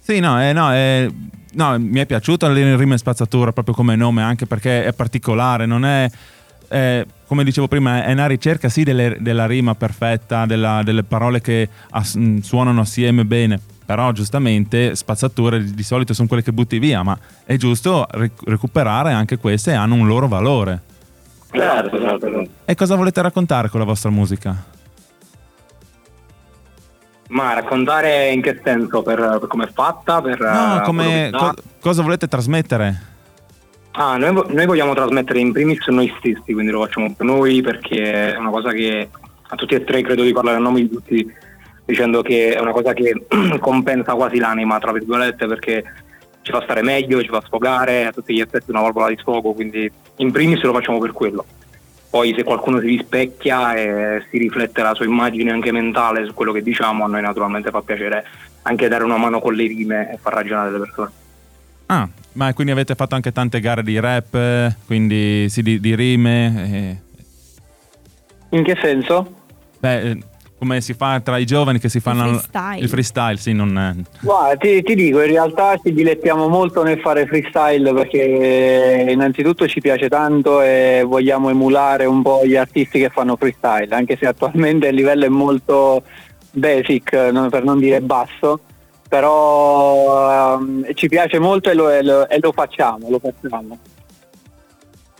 Sì, 0.00 0.20
no, 0.20 0.40
eh, 0.40 0.52
no, 0.52 0.72
eh, 0.72 1.10
no, 1.54 1.76
mi 1.78 1.98
è 1.98 2.06
piaciuto 2.06 2.52
rima 2.52 2.94
e 2.94 2.98
spazzatura 2.98 3.50
proprio 3.50 3.74
come 3.74 3.96
nome, 3.96 4.22
anche 4.22 4.46
perché 4.46 4.84
è 4.84 4.92
particolare, 4.92 5.66
non 5.66 5.84
è, 5.84 6.08
eh, 6.68 7.04
come 7.26 7.42
dicevo 7.42 7.66
prima, 7.66 8.04
è 8.04 8.12
una 8.12 8.26
ricerca 8.28 8.68
sì 8.68 8.84
delle- 8.84 9.16
della 9.18 9.46
rima 9.46 9.74
perfetta, 9.74 10.46
della- 10.46 10.82
delle 10.84 11.02
parole 11.02 11.40
che 11.40 11.68
as- 11.90 12.14
mh, 12.14 12.38
suonano 12.42 12.82
assieme 12.82 13.24
bene, 13.24 13.58
però 13.84 14.12
giustamente 14.12 14.94
spazzature 14.94 15.64
di 15.64 15.82
solito 15.82 16.14
sono 16.14 16.28
quelle 16.28 16.44
che 16.44 16.52
butti 16.52 16.78
via, 16.78 17.02
ma 17.02 17.18
è 17.44 17.56
giusto 17.56 18.06
ric- 18.12 18.42
recuperare 18.46 19.10
anche 19.12 19.36
queste 19.38 19.72
hanno 19.72 19.94
un 19.96 20.06
loro 20.06 20.28
valore. 20.28 20.82
Certo, 21.50 22.00
certo, 22.00 22.30
certo. 22.30 22.50
E 22.64 22.74
cosa 22.74 22.96
volete 22.96 23.22
raccontare 23.22 23.68
con 23.68 23.80
la 23.80 23.86
vostra 23.86 24.10
musica? 24.10 24.74
Ma 27.28 27.54
raccontare 27.54 28.30
in 28.30 28.40
che 28.40 28.60
senso? 28.62 29.02
Per, 29.02 29.18
per 29.40 29.48
come 29.48 29.64
è 29.64 29.70
fatta? 29.72 30.20
Per, 30.22 30.38
No, 30.38 30.78
eh, 30.78 30.82
come, 30.82 31.30
co- 31.32 31.54
cosa 31.80 32.02
volete 32.02 32.28
trasmettere? 32.28 33.14
Ah, 33.92 34.16
noi, 34.16 34.32
noi 34.48 34.66
vogliamo 34.66 34.94
trasmettere 34.94 35.40
in 35.40 35.52
primis 35.52 35.86
noi 35.88 36.12
stessi, 36.18 36.52
quindi 36.52 36.70
lo 36.70 36.82
facciamo 36.82 37.12
per 37.14 37.26
noi 37.26 37.62
perché 37.62 38.34
è 38.34 38.36
una 38.36 38.50
cosa 38.50 38.70
che 38.70 39.08
a 39.48 39.56
tutti 39.56 39.74
e 39.74 39.84
tre 39.84 40.02
credo 40.02 40.22
di 40.22 40.32
parlare 40.32 40.56
a 40.58 40.60
nome 40.60 40.80
di 40.80 40.90
tutti 40.90 41.32
dicendo 41.86 42.20
che 42.20 42.54
è 42.54 42.60
una 42.60 42.72
cosa 42.72 42.92
che 42.92 43.26
compensa 43.60 44.14
quasi 44.14 44.38
l'anima, 44.38 44.78
tra 44.78 44.92
virgolette, 44.92 45.46
perché 45.46 45.84
ci 46.46 46.52
fa 46.52 46.62
stare 46.62 46.80
meglio, 46.80 47.20
ci 47.20 47.28
fa 47.28 47.42
sfogare, 47.44 48.06
a 48.06 48.12
tutti 48.12 48.32
gli 48.32 48.40
effetti 48.40 48.70
una 48.70 48.80
valvola 48.80 49.08
di 49.08 49.16
sfogo, 49.18 49.52
quindi 49.52 49.90
in 50.18 50.30
primis 50.30 50.62
lo 50.62 50.72
facciamo 50.72 51.00
per 51.00 51.10
quello. 51.10 51.44
Poi 52.08 52.32
se 52.36 52.44
qualcuno 52.44 52.78
si 52.78 52.86
rispecchia 52.86 53.74
e 53.74 54.24
si 54.30 54.38
riflette 54.38 54.80
la 54.80 54.94
sua 54.94 55.06
immagine 55.06 55.50
anche 55.50 55.72
mentale 55.72 56.24
su 56.24 56.32
quello 56.34 56.52
che 56.52 56.62
diciamo, 56.62 57.04
a 57.04 57.08
noi 57.08 57.20
naturalmente 57.20 57.70
fa 57.70 57.82
piacere 57.82 58.24
anche 58.62 58.86
dare 58.86 59.02
una 59.02 59.16
mano 59.16 59.40
con 59.40 59.54
le 59.54 59.66
rime 59.66 60.12
e 60.12 60.18
far 60.18 60.34
ragionare 60.34 60.70
le 60.70 60.78
persone. 60.78 61.10
Ah, 61.86 62.08
ma 62.34 62.54
quindi 62.54 62.72
avete 62.72 62.94
fatto 62.94 63.16
anche 63.16 63.32
tante 63.32 63.58
gare 63.58 63.82
di 63.82 63.98
rap, 63.98 64.32
eh, 64.34 64.76
quindi 64.86 65.48
sì, 65.48 65.62
di, 65.62 65.80
di 65.80 65.96
rime. 65.96 67.02
In 68.50 68.62
che 68.62 68.78
senso? 68.80 69.34
Beh, 69.80 70.00
eh, 70.00 70.18
come 70.58 70.80
si 70.80 70.94
fa 70.94 71.20
tra 71.20 71.36
i 71.38 71.44
giovani 71.44 71.78
che 71.78 71.88
si 71.88 72.00
fanno 72.00 72.28
freestyle. 72.28 72.78
il 72.82 72.88
freestyle, 72.88 73.36
sì, 73.36 73.52
non 73.52 73.78
è. 73.78 73.92
Guarda, 74.20 74.56
ti, 74.56 74.82
ti 74.82 74.94
dico, 74.94 75.20
in 75.20 75.26
realtà 75.30 75.76
ci 75.82 75.92
dilettiamo 75.92 76.48
molto 76.48 76.82
nel 76.82 76.98
fare 77.00 77.26
freestyle 77.26 77.92
perché 77.92 79.06
innanzitutto 79.10 79.68
ci 79.68 79.80
piace 79.80 80.08
tanto 80.08 80.62
e 80.62 81.02
vogliamo 81.06 81.50
emulare 81.50 82.06
un 82.06 82.22
po' 82.22 82.40
gli 82.44 82.56
artisti 82.56 82.98
che 82.98 83.10
fanno 83.10 83.36
freestyle, 83.36 83.94
anche 83.94 84.16
se 84.18 84.26
attualmente 84.26 84.88
il 84.88 84.94
livello 84.94 85.26
è 85.26 85.28
molto 85.28 86.02
basic, 86.52 87.10
per 87.50 87.62
non 87.64 87.78
dire 87.78 88.00
basso, 88.00 88.60
però 89.08 90.56
ehm, 90.58 90.94
ci 90.94 91.06
piace 91.08 91.38
molto 91.38 91.70
e 91.70 91.74
lo, 91.74 91.90
e 91.90 92.02
lo- 92.02 92.28
e 92.28 92.38
lo 92.40 92.52
facciamo, 92.52 93.10
lo 93.10 93.18
facciamo. 93.20 93.78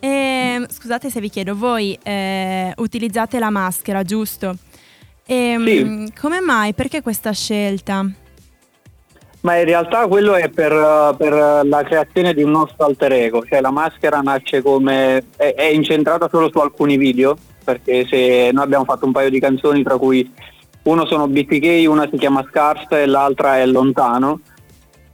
Ehm, 0.00 0.66
scusate 0.68 1.10
se 1.10 1.20
vi 1.20 1.28
chiedo, 1.30 1.54
voi 1.56 1.98
eh, 2.02 2.72
utilizzate 2.76 3.38
la 3.38 3.50
maschera, 3.50 4.02
giusto? 4.02 4.54
Ehm, 5.26 5.64
Sì. 6.06 6.12
Come 6.20 6.40
mai? 6.40 6.72
Perché 6.72 7.02
questa 7.02 7.32
scelta? 7.32 8.04
Ma 9.40 9.56
in 9.58 9.64
realtà 9.64 10.06
quello 10.08 10.34
è 10.34 10.48
per, 10.48 10.72
per 11.16 11.32
la 11.64 11.82
creazione 11.84 12.34
di 12.34 12.42
un 12.42 12.50
nostro 12.50 12.84
alter 12.84 13.12
ego, 13.12 13.44
cioè 13.44 13.60
la 13.60 13.70
maschera 13.70 14.20
nasce 14.20 14.60
come 14.60 15.24
è, 15.36 15.54
è 15.54 15.64
incentrata 15.66 16.28
solo 16.28 16.50
su 16.50 16.58
alcuni 16.58 16.96
video, 16.96 17.36
perché 17.62 18.06
se 18.08 18.50
noi 18.52 18.64
abbiamo 18.64 18.84
fatto 18.84 19.06
un 19.06 19.12
paio 19.12 19.30
di 19.30 19.38
canzoni 19.38 19.84
tra 19.84 19.98
cui 19.98 20.28
uno 20.82 21.06
sono 21.06 21.28
BTK, 21.28 21.88
una 21.88 22.08
si 22.10 22.16
chiama 22.16 22.44
Scars 22.48 22.86
e 22.90 23.06
l'altra 23.06 23.58
è 23.58 23.66
Lontano 23.66 24.40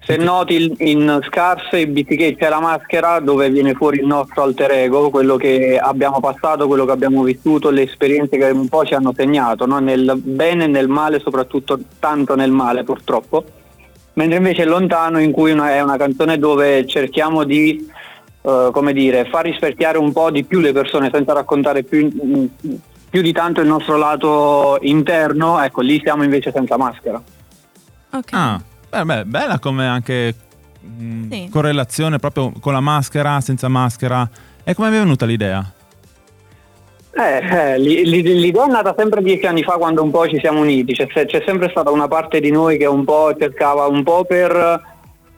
Se 0.04 0.16
noti 0.16 0.74
in 0.78 1.20
scarse 1.28 1.78
e 1.80 1.86
BTK 1.86 2.36
c'è 2.36 2.48
la 2.48 2.58
maschera 2.58 3.20
dove 3.20 3.48
viene 3.50 3.72
fuori 3.74 3.98
il 4.00 4.06
nostro 4.06 4.42
alter 4.42 4.72
ego, 4.72 5.10
quello 5.10 5.36
che 5.36 5.78
abbiamo 5.78 6.18
passato, 6.18 6.66
quello 6.66 6.84
che 6.84 6.90
abbiamo 6.90 7.22
vissuto, 7.22 7.70
le 7.70 7.82
esperienze 7.82 8.36
che 8.36 8.46
un 8.46 8.68
po' 8.68 8.84
ci 8.84 8.94
hanno 8.94 9.12
segnato, 9.16 9.64
no? 9.64 9.78
nel 9.78 10.14
bene 10.16 10.64
e 10.64 10.66
nel 10.66 10.88
male, 10.88 11.20
soprattutto 11.20 11.78
tanto 12.00 12.34
nel 12.34 12.50
male 12.50 12.82
purtroppo. 12.82 13.44
Mentre 14.14 14.38
invece 14.38 14.64
lontano 14.64 15.20
in 15.20 15.30
cui 15.30 15.52
una- 15.52 15.70
è 15.72 15.80
una 15.80 15.96
canzone 15.96 16.36
dove 16.36 16.84
cerchiamo 16.86 17.44
di 17.44 17.88
eh, 18.44 18.70
come 18.72 18.92
dire, 18.92 19.24
far 19.26 19.44
rispecchiare 19.44 19.98
un 19.98 20.10
po' 20.12 20.32
di 20.32 20.42
più 20.42 20.58
le 20.58 20.72
persone 20.72 21.10
senza 21.12 21.32
raccontare 21.32 21.84
più, 21.84 22.10
più 23.08 23.22
di 23.22 23.32
tanto 23.32 23.60
il 23.60 23.68
nostro 23.68 23.96
lato 23.96 24.78
interno, 24.80 25.62
ecco 25.62 25.80
lì 25.80 26.00
siamo 26.02 26.24
invece 26.24 26.50
senza 26.52 26.76
maschera. 26.76 27.22
Ok. 28.10 28.32
Ah, 28.32 28.60
beh, 28.92 29.05
beh, 29.05 29.24
bella 29.24 29.59
come 29.59 29.87
anche 29.87 30.35
mm, 30.87 31.31
Sì. 31.31 31.48
correlazione 31.50 32.18
proprio 32.18 32.52
con 32.61 32.72
la 32.72 32.81
maschera, 32.81 33.40
senza 33.40 33.68
maschera. 33.68 34.28
E 34.64 34.74
come 34.74 34.88
è 34.88 34.90
venuta 34.92 35.24
l'idea? 35.26 35.72
Eh, 37.14 37.46
eh, 37.46 37.78
l'i- 37.78 38.05
l'i- 38.07 38.22
l'idea 38.22 38.64
è 38.64 38.68
nata 38.70 38.94
sempre 38.96 39.22
dieci 39.22 39.44
anni 39.46 39.62
fa 39.62 39.72
quando 39.72 40.02
un 40.02 40.11
po' 40.11 40.26
ci 40.28 40.38
siamo 40.38 40.61
uniti, 40.61 40.94
c'è, 40.94 41.07
c'è 41.07 41.42
sempre 41.44 41.68
stata 41.70 41.90
una 41.90 42.09
parte 42.09 42.40
di 42.40 42.50
noi 42.50 42.78
che 42.78 42.87
un 42.87 43.05
po' 43.05 43.35
cercava 43.38 43.87
un 43.87 44.02
po' 44.02 44.24
per, 44.24 44.83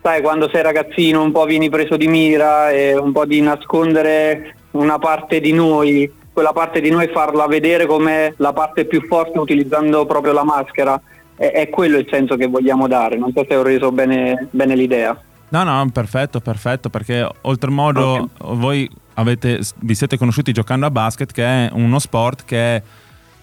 sai, 0.00 0.22
quando 0.22 0.48
sei 0.52 0.62
ragazzino 0.62 1.20
un 1.20 1.32
po' 1.32 1.44
vieni 1.46 1.70
preso 1.70 1.96
di 1.96 2.06
mira 2.06 2.70
e 2.70 2.96
un 2.96 3.10
po' 3.10 3.24
di 3.26 3.40
nascondere 3.40 4.54
una 4.72 4.98
parte 5.00 5.40
di 5.40 5.52
noi, 5.52 6.08
quella 6.32 6.52
parte 6.52 6.80
di 6.80 6.90
noi 6.90 7.08
farla 7.08 7.46
vedere 7.48 7.86
come 7.86 8.34
la 8.38 8.52
parte 8.52 8.84
più 8.84 9.04
forte 9.08 9.38
utilizzando 9.38 10.06
proprio 10.06 10.32
la 10.32 10.44
maschera. 10.44 11.00
È, 11.36 11.50
è 11.50 11.68
quello 11.68 11.98
il 11.98 12.06
senso 12.10 12.36
che 12.36 12.46
vogliamo 12.46 12.86
dare, 12.86 13.16
non 13.16 13.32
so 13.32 13.44
se 13.48 13.56
ho 13.56 13.62
reso 13.62 13.92
bene, 13.92 14.48
bene 14.50 14.76
l'idea. 14.76 15.18
No, 15.48 15.62
no, 15.62 15.88
perfetto, 15.92 16.40
perfetto, 16.40 16.90
perché 16.90 17.28
oltremodo 17.42 18.30
voi 18.38 18.90
avete, 19.14 19.60
vi 19.80 19.94
siete 19.94 20.16
conosciuti 20.16 20.52
giocando 20.52 20.86
a 20.86 20.90
basket, 20.90 21.30
che 21.32 21.44
è 21.44 21.70
uno 21.72 21.98
sport 21.98 22.44
che 22.44 22.76
è, 22.76 22.82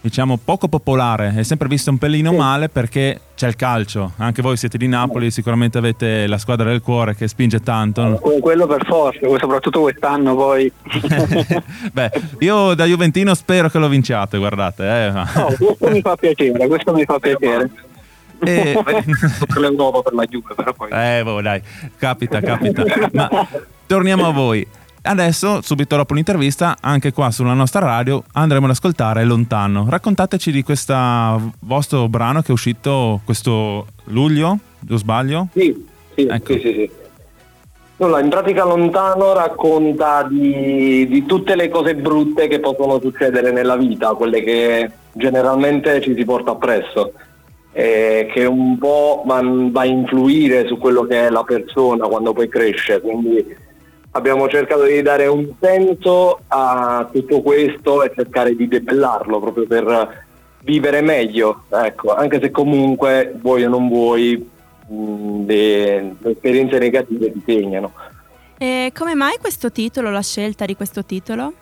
diciamo, 0.02 0.38
poco 0.44 0.68
popolare, 0.68 1.34
è 1.36 1.44
sempre 1.44 1.68
visto 1.68 1.90
un 1.92 1.98
pelino 1.98 2.34
male 2.34 2.70
perché 2.70 3.20
c'è 3.36 3.48
il 3.48 3.56
calcio. 3.56 4.14
Anche 4.18 4.42
voi 4.42 4.58
siete 4.58 4.78
di 4.78 4.88
Napoli, 4.88 5.32
sicuramente 5.32 5.78
avete 5.78 6.28
la 6.28 6.38
squadra 6.38 6.70
del 6.70 6.82
cuore 6.82 7.16
che 7.16 7.28
spinge 7.28 7.60
tanto. 7.62 8.20
Que- 8.22 8.40
Quello 8.40 8.66
per 8.68 8.86
forza, 8.86 9.20
soprattutto 9.40 9.82
quest'anno 9.82 10.36
poi. 10.36 10.72
Beh, 11.94 12.12
io 12.40 12.74
da 12.74 12.86
Juventino 12.86 13.34
spero 13.36 13.70
che 13.70 13.78
lo 13.80 13.88
vinciate, 13.88 14.38
guardate. 14.38 14.84
Eh. 14.84 15.12
No, 15.12 15.26
questo 15.58 15.90
mi 15.90 16.02
fa 16.02 16.16
piacere, 16.16 16.68
questo 16.68 16.94
mi 16.94 17.06
fa 17.06 17.20
piacere. 17.20 17.70
E- 18.44 18.76
per 18.84 19.58
l'Europa 19.60 20.02
per 20.02 20.14
la 20.14 20.26
Juve, 20.26 20.56
però 20.56 20.74
poi 20.74 20.90
Eh, 20.92 21.22
boh, 21.24 21.42
dai, 21.42 21.62
capita, 21.98 22.42
capita. 22.42 22.84
Ma 23.14 23.48
torniamo 23.86 24.26
a 24.28 24.32
voi. 24.32 24.66
Adesso, 25.04 25.62
subito 25.64 25.96
dopo 25.96 26.14
l'intervista, 26.14 26.78
anche 26.80 27.12
qua 27.12 27.32
sulla 27.32 27.54
nostra 27.54 27.80
radio 27.80 28.24
andremo 28.34 28.66
ad 28.66 28.72
ascoltare 28.72 29.24
Lontano. 29.24 29.88
Raccontateci 29.90 30.52
di 30.52 30.62
questo 30.62 30.94
vostro 31.62 32.08
brano 32.08 32.42
che 32.42 32.50
è 32.50 32.52
uscito 32.52 33.20
questo 33.26 33.88
luglio, 34.06 34.60
o 34.88 34.96
sbaglio? 34.98 35.48
Sì, 35.54 35.88
sì, 36.14 36.28
Ecco. 36.28 36.54
sì, 36.54 36.60
sì, 36.60 36.74
sì. 36.74 36.90
Nulla, 37.98 38.20
in 38.20 38.30
pratica 38.30 38.64
Lontano 38.64 39.34
racconta 39.34 40.24
di, 40.24 41.08
di 41.08 41.26
tutte 41.26 41.56
le 41.56 41.70
cose 41.70 41.96
brutte 41.96 42.48
che 42.48 42.60
possono 42.60 43.00
succedere 43.00 43.52
nella 43.52 43.78
vita, 43.78 44.14
quelle 44.14 44.44
che 44.44 44.92
generalmente 45.14 46.00
ci 46.02 46.14
si 46.16 46.24
porta 46.26 46.52
appresso, 46.52 47.14
e 47.72 48.30
che 48.32 48.46
un 48.46 48.78
po' 48.78 49.24
va, 49.26 49.42
va 49.44 49.82
a 49.82 49.86
influire 49.86 50.68
su 50.68 50.78
quello 50.78 51.04
che 51.04 51.28
è 51.28 51.30
la 51.32 51.44
persona 51.44 52.08
quando 52.08 52.34
poi 52.34 52.48
cresce. 52.48 53.02
Quindi 53.02 53.70
abbiamo 54.12 54.48
cercato 54.50 54.84
di 54.84 55.02
dare 55.02 55.28
un 55.28 55.48
senso 55.60 56.42
a 56.48 57.08
tutto 57.12 57.42
questo 57.42 58.04
e 58.04 58.12
cercare 58.16 58.56
di 58.56 58.68
debellarlo 58.68 59.40
proprio 59.40 59.66
per 59.68 60.26
vivere 60.64 61.02
meglio, 61.02 61.64
ecco, 61.70 62.14
anche 62.14 62.40
se 62.42 62.52
comunque 62.52 63.34
vuoi 63.42 63.64
o 63.66 63.70
non 63.70 63.88
vuoi 63.88 64.50
mh, 64.88 65.46
le, 65.46 66.02
le 66.20 66.32
esperienze 66.32 66.78
negative 66.78 67.32
ti 67.32 67.42
segnano. 67.46 67.92
E 68.58 68.92
come 68.96 69.16
mai 69.16 69.38
questo 69.40 69.72
titolo, 69.72 70.12
la 70.12 70.22
scelta 70.22 70.66
di 70.66 70.76
questo 70.76 71.04
titolo? 71.04 71.54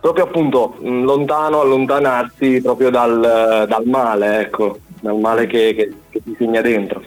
Proprio 0.00 0.24
appunto 0.24 0.76
mh, 0.80 1.02
lontano, 1.04 1.60
allontanarsi 1.60 2.60
proprio 2.60 2.90
dal, 2.90 3.64
dal 3.66 3.84
male, 3.86 4.40
ecco, 4.40 4.80
dal 5.00 5.16
male 5.18 5.46
che, 5.46 5.74
che- 5.74 5.92
che 6.10 6.22
ti 6.22 6.34
segna 6.36 6.60
dentro. 6.60 7.02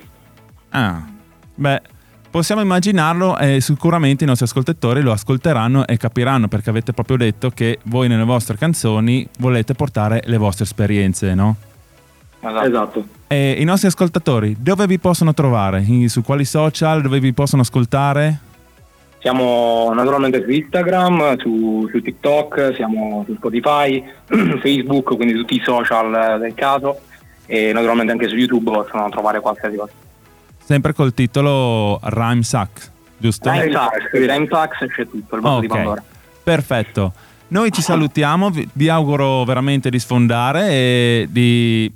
Ah, 0.69 0.99
beh, 1.53 1.81
possiamo 2.31 2.61
immaginarlo 2.61 3.37
e 3.37 3.59
sicuramente 3.59 4.23
i 4.23 4.27
nostri 4.27 4.45
ascoltatori 4.45 5.01
lo 5.01 5.11
ascolteranno 5.11 5.85
e 5.85 5.97
capiranno 5.97 6.47
perché 6.47 6.69
avete 6.69 6.93
proprio 6.93 7.17
detto 7.17 7.51
che 7.51 7.79
voi 7.83 8.07
nelle 8.07 8.23
vostre 8.23 8.57
canzoni 8.57 9.27
volete 9.37 9.75
portare 9.75 10.23
le 10.25 10.37
vostre 10.37 10.63
esperienze, 10.63 11.35
no? 11.35 11.55
Esatto. 12.39 13.05
E 13.27 13.57
i 13.59 13.63
nostri 13.65 13.87
ascoltatori 13.87 14.55
dove 14.57 14.87
vi 14.87 14.97
possono 14.97 15.33
trovare? 15.33 15.85
Su 16.07 16.23
quali 16.23 16.45
social? 16.45 17.01
Dove 17.01 17.19
vi 17.19 17.33
possono 17.33 17.61
ascoltare? 17.61 18.39
Siamo 19.19 19.91
naturalmente 19.93 20.41
su 20.41 20.49
Instagram, 20.49 21.37
su, 21.37 21.87
su 21.91 22.01
TikTok, 22.01 22.73
siamo 22.75 23.23
su 23.27 23.35
Spotify, 23.35 24.03
Facebook, 24.63 25.15
quindi 25.15 25.33
tutti 25.33 25.57
i 25.57 25.61
social 25.63 26.39
del 26.39 26.55
caso 26.55 27.01
e 27.45 27.71
naturalmente 27.73 28.13
anche 28.13 28.27
su 28.27 28.35
YouTube 28.35 28.71
possono 28.71 29.09
trovare 29.09 29.39
qualsiasi 29.39 29.75
cosa. 29.75 29.91
Sempre 30.71 30.93
col 30.93 31.13
titolo 31.13 31.99
Rhyme 32.01 32.43
Sack, 32.43 32.91
giusto? 33.17 33.51
Rhyme 33.51 33.73
Sax, 33.73 33.91
Rhyme 34.13 34.47
Sax 34.49 34.87
c'è 34.87 35.05
tutto, 35.05 35.35
il 35.35 35.41
mondo 35.41 35.59
di 35.59 35.65
Ok, 35.65 35.73
Pandora. 35.73 36.03
perfetto. 36.43 37.13
Noi 37.49 37.73
ci 37.73 37.81
salutiamo, 37.81 38.49
vi, 38.49 38.69
vi 38.71 38.87
auguro 38.87 39.43
veramente 39.43 39.89
di 39.89 39.99
sfondare 39.99 40.69
e 40.69 41.27
di 41.29 41.93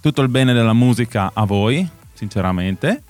tutto 0.00 0.22
il 0.22 0.28
bene 0.30 0.52
della 0.52 0.72
musica 0.72 1.30
a 1.32 1.44
voi, 1.44 1.88
sinceramente. 2.12 3.02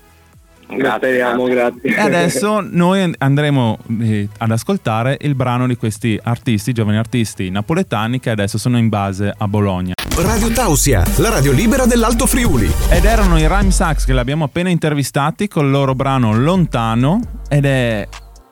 Grazie, 0.68 0.96
speriamo, 0.96 1.44
grazie. 1.44 1.96
E 1.96 2.00
adesso 2.00 2.61
noi 2.61 3.12
andremo 3.18 3.78
eh, 4.00 4.28
ad 4.38 4.50
ascoltare 4.50 5.16
il 5.22 5.35
brano 5.35 5.66
di 5.66 5.76
questi 5.76 6.18
artisti, 6.22 6.72
giovani 6.72 6.98
artisti 6.98 7.50
napoletani 7.50 8.20
che 8.20 8.31
adesso 8.31 8.59
sono 8.59 8.76
in 8.76 8.88
base 8.88 9.33
a 9.37 9.48
Bologna. 9.48 9.94
Radio 10.16 10.50
Tausia, 10.50 11.04
la 11.18 11.31
radio 11.31 11.52
libera 11.52 11.87
dell'Alto 11.87 12.26
Friuli. 12.26 12.70
Ed 12.90 13.04
erano 13.04 13.38
i 13.38 13.46
Rhyme 13.46 13.70
Sax 13.70 14.04
che 14.04 14.12
li 14.12 14.18
abbiamo 14.18 14.44
appena 14.44 14.68
intervistati 14.68 15.48
con 15.48 15.64
il 15.64 15.70
loro 15.70 15.94
brano 15.94 16.37
Lontano 16.37 17.20
ed 17.48 17.64
è 17.64 18.07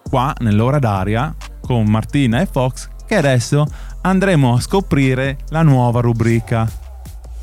qua 0.08 0.34
nell'ora 0.38 0.78
d'aria 0.78 1.34
con 1.60 1.84
Martina 1.86 2.40
e 2.40 2.46
Fox 2.46 2.88
che 3.06 3.16
adesso 3.16 3.66
andremo 4.02 4.54
a 4.54 4.60
scoprire 4.60 5.38
la 5.50 5.62
nuova 5.62 6.00
rubrica. 6.00 6.85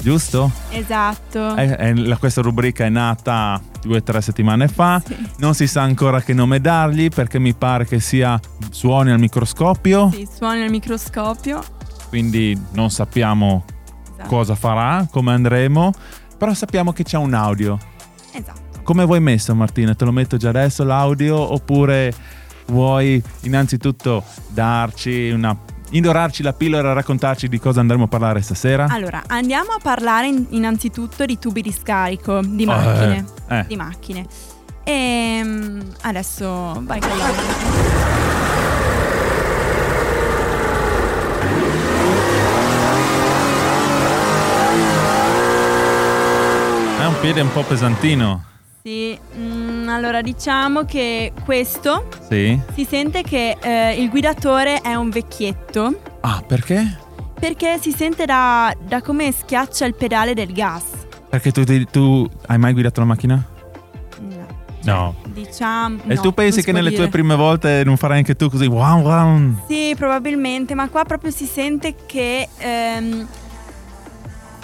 Giusto? 0.03 0.51
Esatto. 0.69 1.55
Eh, 1.55 1.75
eh, 1.79 1.95
la- 1.95 2.17
questa 2.17 2.41
rubrica 2.41 2.83
è 2.83 2.89
nata 2.89 3.61
due 3.81 3.97
o 3.97 4.03
tre 4.03 4.21
settimane 4.21 4.67
fa, 4.67 5.01
non 5.37 5.53
si 5.55 5.65
sa 5.65 5.81
ancora 5.83 6.21
che 6.21 6.33
nome 6.33 6.59
dargli 6.59 7.07
perché 7.07 7.39
mi 7.39 7.53
pare 7.53 7.85
che 7.85 8.01
sia 8.01 8.37
suoni 8.69 9.11
al 9.11 9.19
microscopio, 9.19 10.11
Sì, 10.11 10.27
suoni 10.29 10.61
al 10.63 10.69
microscopio. 10.69 11.63
quindi 12.09 12.59
non 12.71 12.89
sappiamo 12.91 13.63
Esatto. 14.13 14.27
cosa 14.27 14.55
farà, 14.55 15.07
come 15.09 15.31
andremo, 15.31 15.93
però 16.37 16.53
sappiamo 16.53 16.91
che 16.91 17.03
c'è 17.03 17.17
un 17.17 17.33
audio. 17.33 17.77
Esatto. 18.33 18.81
Come 18.83 19.05
vuoi 19.05 19.21
messo 19.21 19.55
Martina? 19.55 19.95
Te 19.95 20.03
lo 20.03 20.11
metto 20.11 20.35
già 20.35 20.49
adesso 20.49 20.83
l'audio 20.83 21.37
oppure 21.37 22.13
vuoi 22.67 23.23
innanzitutto 23.43 24.21
darci 24.49 25.29
una 25.29 25.57
indorarci 25.93 26.43
la 26.43 26.53
pillola 26.53 26.91
e 26.91 26.93
raccontarci 26.93 27.47
di 27.47 27.59
cosa 27.59 27.79
andremo 27.79 28.03
a 28.03 28.07
parlare 28.07 28.41
stasera? 28.41 28.87
Allora, 28.89 29.23
andiamo 29.27 29.71
a 29.71 29.79
parlare 29.81 30.27
in- 30.27 30.45
innanzitutto 30.49 31.25
di 31.25 31.39
tubi 31.39 31.61
di 31.61 31.71
scarico, 31.71 32.41
di 32.41 32.65
macchine. 32.65 33.25
eh, 33.49 33.57
eh. 33.59 33.65
Di 33.67 33.75
macchine. 33.75 34.25
E 34.83 35.41
adesso 36.01 36.81
vai 36.83 36.99
con 36.99 37.09
l'audio. 37.17 38.61
È 46.99 47.05
un 47.05 47.19
piede 47.19 47.41
un 47.41 47.51
po' 47.51 47.63
pesantino. 47.63 48.43
Sì, 48.85 49.17
mm, 49.37 49.87
allora 49.87 50.21
diciamo 50.21 50.83
che 50.83 51.31
questo 51.45 52.09
Sì. 52.27 52.59
si 52.73 52.83
sente 52.83 53.21
che 53.23 53.55
eh, 53.61 53.93
il 54.01 54.09
guidatore 54.09 54.81
è 54.81 54.93
un 54.95 55.09
vecchietto 55.09 56.01
Ah, 56.19 56.43
perché? 56.45 56.97
perché 57.39 57.77
si 57.79 57.91
sente 57.93 58.25
da, 58.25 58.75
da 58.85 59.01
come 59.01 59.31
schiaccia 59.31 59.85
il 59.85 59.95
pedale 59.95 60.33
del 60.33 60.51
gas. 60.51 60.83
Perché 61.29 61.51
tu, 61.53 61.63
ti- 61.63 61.85
tu 61.89 62.29
hai 62.47 62.57
mai 62.57 62.73
guidato 62.73 62.99
la 62.99 63.05
macchina? 63.05 63.41
No. 64.19 64.47
No. 64.83 65.15
Diciamo. 65.27 65.99
e 66.05 66.15
no, 66.15 66.21
tu 66.21 66.33
pensi 66.33 66.57
non 66.57 66.65
che 66.65 66.71
può 66.71 66.79
nelle 66.79 66.89
dire. 66.89 67.01
tue 67.03 67.09
prime 67.11 67.35
volte 67.35 67.83
non 67.85 67.95
farai 67.95 68.17
anche 68.17 68.35
tu 68.35 68.49
così? 68.49 68.65
Wow, 68.65 68.99
wow. 69.01 69.53
Sì, 69.65 69.93
probabilmente, 69.97 70.73
ma 70.75 70.89
qua 70.89 71.05
proprio 71.05 71.31
si 71.31 71.45
sente 71.45 71.95
che 72.05 72.49
ehm, 72.57 73.27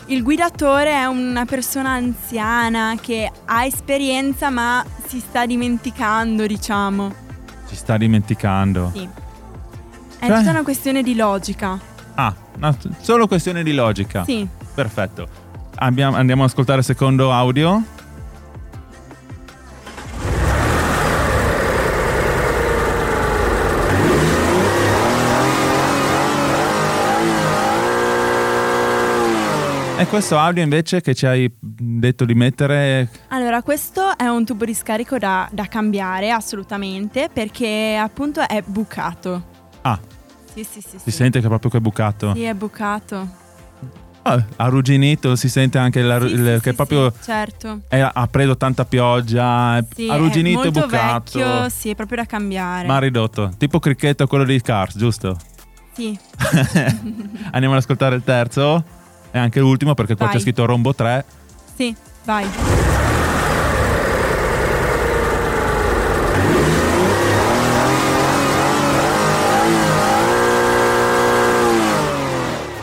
il 0.10 0.24
guidatore 0.24 0.92
è 0.92 1.06
una 1.06 1.46
persona 1.46 1.92
anziana 1.92 2.96
che 3.00 3.32
ha 3.46 3.66
esperienza 3.66 4.50
ma 4.50 4.84
si 5.08 5.20
sta 5.20 5.46
dimenticando, 5.46 6.46
diciamo. 6.48 7.14
Si 7.66 7.76
sta 7.76 7.98
dimenticando. 7.98 8.92
Sì. 8.94 9.08
È 10.20 10.26
Cioè? 10.28 10.38
tutta 10.38 10.50
una 10.50 10.64
questione 10.64 11.04
di 11.04 11.16
logica. 11.16 11.80
Ah, 12.16 12.34
no, 12.58 12.76
solo 13.02 13.28
questione 13.28 13.62
di 13.64 13.74
logica. 13.74 14.24
Sì. 14.24 14.48
Perfetto. 14.74 15.28
Abbiamo- 15.76 16.16
andiamo 16.18 16.44
ad 16.44 16.50
ascoltare 16.50 16.80
il 16.80 16.86
secondo 16.86 17.32
audio. 17.32 17.82
E 30.00 30.08
questo 30.08 30.38
audio 30.38 30.64
invece 30.64 31.02
che 31.02 31.14
ci 31.14 31.26
hai 31.26 31.52
detto 31.60 32.24
di 32.24 32.34
mettere... 32.34 33.10
Allora, 33.30 33.62
questo 33.62 34.18
è 34.18 34.28
un 34.28 34.46
tubo 34.46 34.64
di 34.64 34.74
scarico 34.74 35.18
da, 35.18 35.50
da 35.52 35.66
cambiare 35.66 36.32
assolutamente 36.32 37.30
perché 37.32 37.98
appunto 38.02 38.40
è 38.48 38.64
bucato. 38.66 39.44
Ah, 39.82 40.00
Sì, 40.54 40.64
sì, 40.64 40.80
sì. 40.80 40.92
si 40.92 41.00
sì. 41.00 41.12
sente 41.12 41.40
che 41.42 41.46
è 41.46 41.50
proprio 41.50 41.70
che 41.70 41.78
è 41.78 41.82
bucato. 41.82 42.34
Sì, 42.34 42.44
è 42.44 42.54
bucato. 42.54 43.28
Ah, 44.22 44.42
arrugginito, 44.56 45.36
si 45.36 45.50
sente 45.50 45.78
anche 45.78 46.02
la- 46.02 46.20
Sì, 46.22 46.28
il- 46.34 46.54
sì, 46.56 46.62
che 46.62 46.74
proprio 46.74 47.12
certo. 47.22 47.82
è- 47.90 48.00
ha 48.00 48.28
preso 48.28 48.56
tanta 48.56 48.86
pioggia, 48.86 49.84
Sì, 49.94 50.08
arrugginito 50.10 50.64
e 50.64 50.72
bucato. 50.72 51.40
vecchio, 51.40 51.70
sì, 51.70 51.90
è 51.90 51.96
proprio 51.96 52.18
da 52.20 52.26
cambiare. 52.26 52.88
Ma 52.88 53.00
ridotto, 53.00 53.52
tipo 53.58 53.80
cricchetto 53.80 54.28
quello 54.28 54.46
di 54.46 54.62
Cars, 54.62 54.98
giusto? 54.98 55.38
Sì. 55.92 56.18
Andiamo 57.52 57.76
ad 57.76 57.82
ascoltare 57.82 58.16
il 58.16 58.24
terzo 58.24 58.84
e 59.32 59.38
anche 59.40 59.60
l'ultimo 59.60 59.94
perché 59.94 60.16
qua 60.16 60.26
Vai. 60.28 60.36
c'è 60.36 60.42
scritto 60.42 60.66
Rombo 60.66 60.94
3. 60.94 61.26
Sì, 61.76 61.96
vai. 62.26 62.48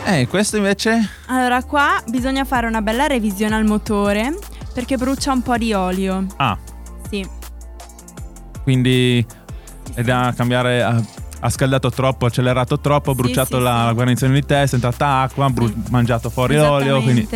E 0.05 0.21
Eh, 0.21 0.27
questo 0.27 0.55
invece? 0.57 1.09
Allora, 1.27 1.61
qua 1.63 2.01
bisogna 2.07 2.45
fare 2.45 2.65
una 2.65 2.81
bella 2.81 3.07
revisione 3.07 3.55
al 3.55 3.65
motore 3.65 4.37
perché 4.73 4.95
brucia 4.95 5.33
un 5.33 5.41
po' 5.41 5.57
di 5.57 5.73
olio. 5.73 6.25
Ah, 6.37 6.57
Sì, 7.09 7.27
quindi 8.63 9.25
è 9.93 10.01
da 10.03 10.33
cambiare, 10.35 10.81
ha, 10.81 11.01
ha 11.39 11.49
scaldato 11.49 11.89
troppo, 11.91 12.25
accelerato 12.25 12.79
troppo, 12.79 13.11
ha 13.11 13.15
Sì, 13.15 13.21
bruciato 13.21 13.57
sì, 13.57 13.63
la, 13.63 13.85
sì. 13.89 13.93
guarnizione 13.93 14.33
di 14.33 14.45
testa, 14.45 14.75
è 14.77 14.79
entrata 14.83 15.21
acqua, 15.21 15.49
bru- 15.49 15.89
mangiato 15.89 16.29
fuori 16.29 16.57
olio, 16.57 17.01
quindi 17.01 17.27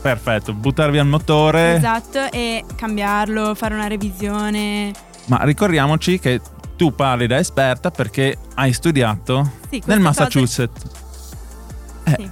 perfetto, 0.00 0.52
buttare 0.52 0.90
via 0.90 1.02
il 1.02 1.08
motore. 1.08 1.74
Esatto, 1.76 2.30
e 2.30 2.64
cambiarlo, 2.76 3.54
fare 3.54 3.74
una 3.74 3.86
revisione. 3.86 4.90
Ma 5.26 5.38
ricordiamoci 5.44 6.18
che 6.18 6.40
tu 6.76 6.94
parli 6.94 7.26
da 7.26 7.38
esperta 7.38 7.90
perché 7.90 8.36
hai 8.54 8.72
studiato 8.72 9.50
nel 9.70 9.80
cose- 9.82 9.98
Massachusetts. 9.98 10.82
Eh, 12.04 12.14
Sì. 12.18 12.30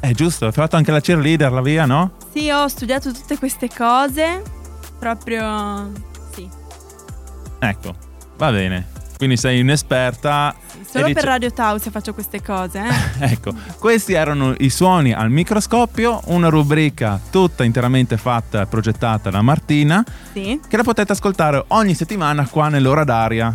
È 0.00 0.12
giusto, 0.12 0.46
hai 0.46 0.52
fatto 0.52 0.76
anche 0.76 0.92
la 0.92 1.00
cheerleader, 1.00 1.50
la 1.50 1.60
via, 1.60 1.84
no? 1.84 2.12
Sì, 2.32 2.48
ho 2.50 2.68
studiato 2.68 3.10
tutte 3.10 3.36
queste 3.36 3.68
cose. 3.68 4.40
Proprio. 4.96 5.90
Sì. 6.32 6.48
Ecco, 7.58 7.94
va 8.36 8.50
bene. 8.52 8.86
Quindi 9.18 9.36
sei 9.36 9.60
un'esperta. 9.60 10.54
Solo 10.88 11.06
e 11.06 11.12
per 11.12 11.14
dice- 11.14 11.26
Radio 11.26 11.52
Tausia 11.52 11.90
faccio 11.90 12.14
queste 12.14 12.40
cose, 12.40 12.78
eh. 12.78 13.26
Ecco, 13.32 13.52
questi 13.78 14.12
erano 14.12 14.54
i 14.58 14.70
suoni 14.70 15.12
al 15.12 15.28
microscopio, 15.28 16.20
una 16.26 16.48
rubrica 16.48 17.20
tutta 17.30 17.64
interamente 17.64 18.16
fatta 18.16 18.62
e 18.62 18.66
progettata 18.66 19.28
da 19.28 19.42
Martina, 19.42 20.04
sì. 20.32 20.60
che 20.66 20.76
la 20.76 20.84
potete 20.84 21.12
ascoltare 21.12 21.64
ogni 21.68 21.94
settimana 21.94 22.46
qua 22.46 22.68
nell'ora 22.68 23.02
d'aria. 23.02 23.54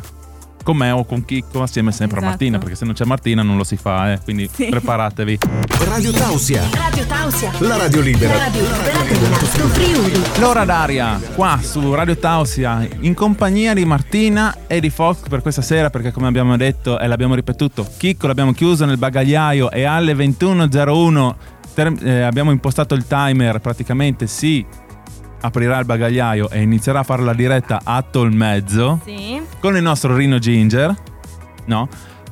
Con 0.63 0.77
me 0.77 0.91
o 0.91 1.03
con 1.03 1.25
Chicco, 1.25 1.61
assieme 1.61 1.91
sempre 1.91 2.17
a 2.17 2.19
Esatto. 2.19 2.29
Martina, 2.31 2.57
perché 2.57 2.75
se 2.75 2.85
non 2.85 2.93
c'è 2.93 3.03
Martina 3.05 3.41
non 3.43 3.57
lo 3.57 3.63
si 3.65 3.75
fa, 3.75 4.13
eh, 4.13 4.19
quindi 4.23 4.49
Sì. 4.51 4.67
preparatevi. 4.69 5.37
Radio 5.85 6.11
Tausia, 6.11 6.63
Radio 6.73 7.05
Tausia. 7.05 7.51
la 7.59 7.75
radio 7.77 7.99
libera. 8.01 8.33
La 8.37 8.43
radio 8.45 8.61
libera 8.61 9.03
dell'Alto 9.03 9.45
Friuli. 9.67 10.21
L'ora 10.39 10.63
d'aria 10.65 11.19
qua 11.35 11.59
su 11.61 11.93
Radio 11.93 12.17
Tausia 12.17 12.87
in 13.01 13.13
compagnia 13.13 13.73
di 13.73 13.83
Martina 13.85 14.55
e 14.67 14.79
di 14.79 14.89
Fox 14.89 15.27
per 15.27 15.41
questa 15.41 15.61
sera 15.61 15.89
perché 15.89 16.11
come 16.11 16.27
abbiamo 16.27 16.55
detto 16.55 16.97
e 16.99 17.07
l'abbiamo 17.07 17.35
ripetuto 17.35 17.85
Chicco 17.97 18.27
l'abbiamo 18.27 18.53
chiuso 18.53 18.85
nel 18.85 18.97
bagagliaio 18.97 19.69
e 19.71 19.83
alle 19.83 20.13
21.01 20.15 21.35
ter- 21.73 22.01
eh, 22.05 22.21
abbiamo 22.21 22.51
impostato 22.51 22.93
il 22.95 23.05
timer 23.05 23.59
praticamente 23.59 24.27
si 24.27 24.65
aprirà 25.41 25.77
il 25.79 25.85
bagagliaio 25.85 26.49
e 26.49 26.61
inizierà 26.61 26.99
a 26.99 27.03
fare 27.03 27.21
la 27.21 27.33
diretta 27.33 27.81
a 27.83 28.01
Tolmezzo 28.01 29.01
Sì. 29.03 29.32
Con 29.63 29.77
il 29.77 29.81
nostro 29.81 30.13
Rino 30.13 30.39
Ginger, 30.39 30.93
no? 31.67 31.87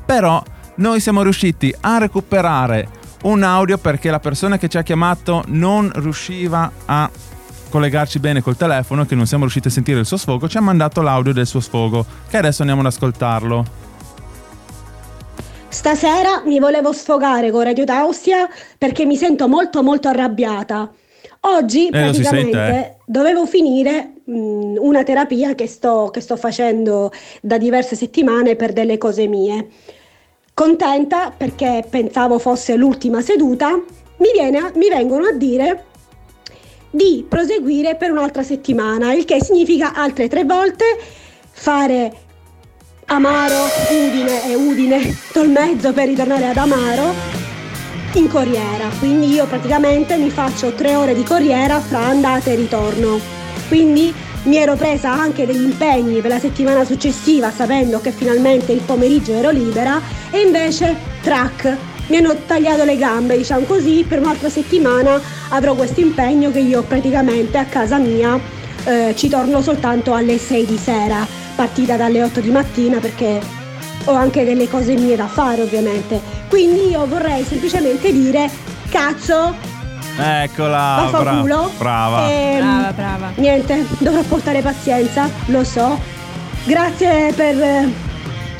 Però 0.05 0.43
noi 0.75 0.99
siamo 0.99 1.23
riusciti 1.23 1.73
a 1.79 1.97
recuperare 1.97 2.89
un 3.23 3.41
audio 3.43 3.77
perché 3.77 4.09
la 4.09 4.19
persona 4.19 4.57
che 4.57 4.67
ci 4.67 4.77
ha 4.77 4.83
chiamato 4.83 5.41
non 5.47 5.89
riusciva 5.95 6.69
a 6.83 7.09
collegarci 7.69 8.19
bene 8.19 8.41
col 8.41 8.57
telefono, 8.57 9.05
che 9.05 9.15
non 9.15 9.27
siamo 9.27 9.43
riusciti 9.43 9.69
a 9.69 9.71
sentire 9.71 10.01
il 10.01 10.05
suo 10.05 10.17
sfogo, 10.17 10.49
ci 10.49 10.57
ha 10.57 10.61
mandato 10.61 11.01
l'audio 11.01 11.31
del 11.31 11.47
suo 11.47 11.61
sfogo, 11.61 12.05
che 12.29 12.35
adesso 12.35 12.63
andiamo 12.63 12.81
ad 12.81 12.87
ascoltarlo. 12.87 13.65
Stasera 15.69 16.41
mi 16.45 16.59
volevo 16.59 16.91
sfogare 16.91 17.49
con 17.49 17.63
Radio 17.63 17.85
Tausia 17.85 18.49
perché 18.77 19.05
mi 19.05 19.15
sento 19.15 19.47
molto 19.47 19.81
molto 19.83 20.09
arrabbiata. 20.09 20.91
Oggi 21.43 21.87
Eh, 21.87 21.89
praticamente 21.89 22.51
sente, 22.51 22.57
eh. 22.57 22.95
dovevo 23.05 23.47
finire 23.47 24.13
mh, 24.23 24.75
una 24.77 25.03
terapia 25.03 25.55
che 25.55 25.65
sto, 25.65 26.09
che 26.11 26.21
sto 26.21 26.35
facendo 26.35 27.11
da 27.41 27.57
diverse 27.57 27.95
settimane 27.95 28.55
per 28.55 28.73
delle 28.73 28.99
cose 28.99 29.25
mie. 29.25 29.67
Contenta 30.53 31.33
perché 31.35 31.83
pensavo 31.89 32.37
fosse 32.37 32.75
l'ultima 32.75 33.21
seduta, 33.21 33.69
mi, 33.71 34.31
viene 34.33 34.71
mi 34.75 34.89
vengono 34.89 35.25
a 35.25 35.31
dire 35.31 35.85
di 36.91 37.25
proseguire 37.27 37.95
per 37.95 38.11
un'altra 38.11 38.43
settimana, 38.43 39.13
il 39.13 39.25
che 39.25 39.43
significa 39.43 39.93
altre 39.95 40.27
tre 40.27 40.43
volte 40.43 40.85
fare 41.49 42.13
Amaro, 43.05 43.63
Udine 43.89 44.51
e 44.51 44.55
Udine 44.55 45.17
Tolmezzo 45.33 45.91
per 45.91 46.07
ritornare 46.07 46.45
ad 46.45 46.57
Amaro 46.57 47.40
in 48.17 48.27
corriera. 48.27 48.89
Quindi 48.99 49.31
io 49.31 49.45
praticamente 49.45 50.17
mi 50.17 50.29
faccio 50.29 50.73
tre 50.73 50.95
ore 50.95 51.13
di 51.13 51.23
corriera 51.23 51.79
fra 51.79 51.99
andata 51.99 52.51
e 52.51 52.55
ritorno. 52.55 53.19
Quindi 53.67 54.13
mi 54.43 54.57
ero 54.57 54.75
presa 54.75 55.11
anche 55.11 55.45
degli 55.45 55.61
impegni 55.61 56.19
per 56.19 56.31
la 56.31 56.39
settimana 56.39 56.83
successiva 56.83 57.51
sapendo 57.51 58.01
che 58.01 58.11
finalmente 58.11 58.71
il 58.71 58.81
pomeriggio 58.81 59.33
ero 59.33 59.51
libera 59.51 60.01
e 60.31 60.41
invece 60.41 60.95
track 61.21 61.77
mi 62.07 62.17
hanno 62.17 62.35
tagliato 62.45 62.83
le 62.83 62.97
gambe, 62.97 63.37
diciamo 63.37 63.65
così, 63.65 64.03
per 64.05 64.19
un'altra 64.19 64.49
settimana 64.49 65.21
avrò 65.49 65.75
questo 65.75 66.01
impegno 66.01 66.51
che 66.51 66.59
io 66.59 66.81
praticamente 66.81 67.57
a 67.57 67.65
casa 67.65 67.97
mia 67.97 68.37
eh, 68.83 69.13
ci 69.15 69.29
torno 69.29 69.61
soltanto 69.61 70.13
alle 70.13 70.37
6 70.37 70.65
di 70.65 70.77
sera, 70.77 71.25
partita 71.55 71.95
dalle 71.95 72.23
8 72.23 72.41
di 72.41 72.49
mattina 72.49 72.99
perché 72.99 73.39
ho 74.05 74.13
anche 74.13 74.43
delle 74.43 74.67
cose 74.67 74.95
mie 74.95 75.15
da 75.15 75.27
fare 75.27 75.61
ovviamente. 75.61 76.40
Quindi 76.51 76.89
io 76.89 77.05
vorrei 77.07 77.45
semplicemente 77.45 78.11
dire 78.11 78.49
cazzo, 78.89 79.55
Eccola, 80.17 81.07
vaffanculo. 81.09 81.71
brava. 81.77 82.17
brava. 82.17 82.29
Ehm, 82.29 82.57
Brava, 82.59 82.91
brava. 82.91 83.31
Niente, 83.35 83.85
dovrò 83.99 84.21
portare 84.23 84.61
pazienza, 84.61 85.29
lo 85.45 85.63
so. 85.63 85.97
Grazie 86.65 87.31
per, 87.33 87.87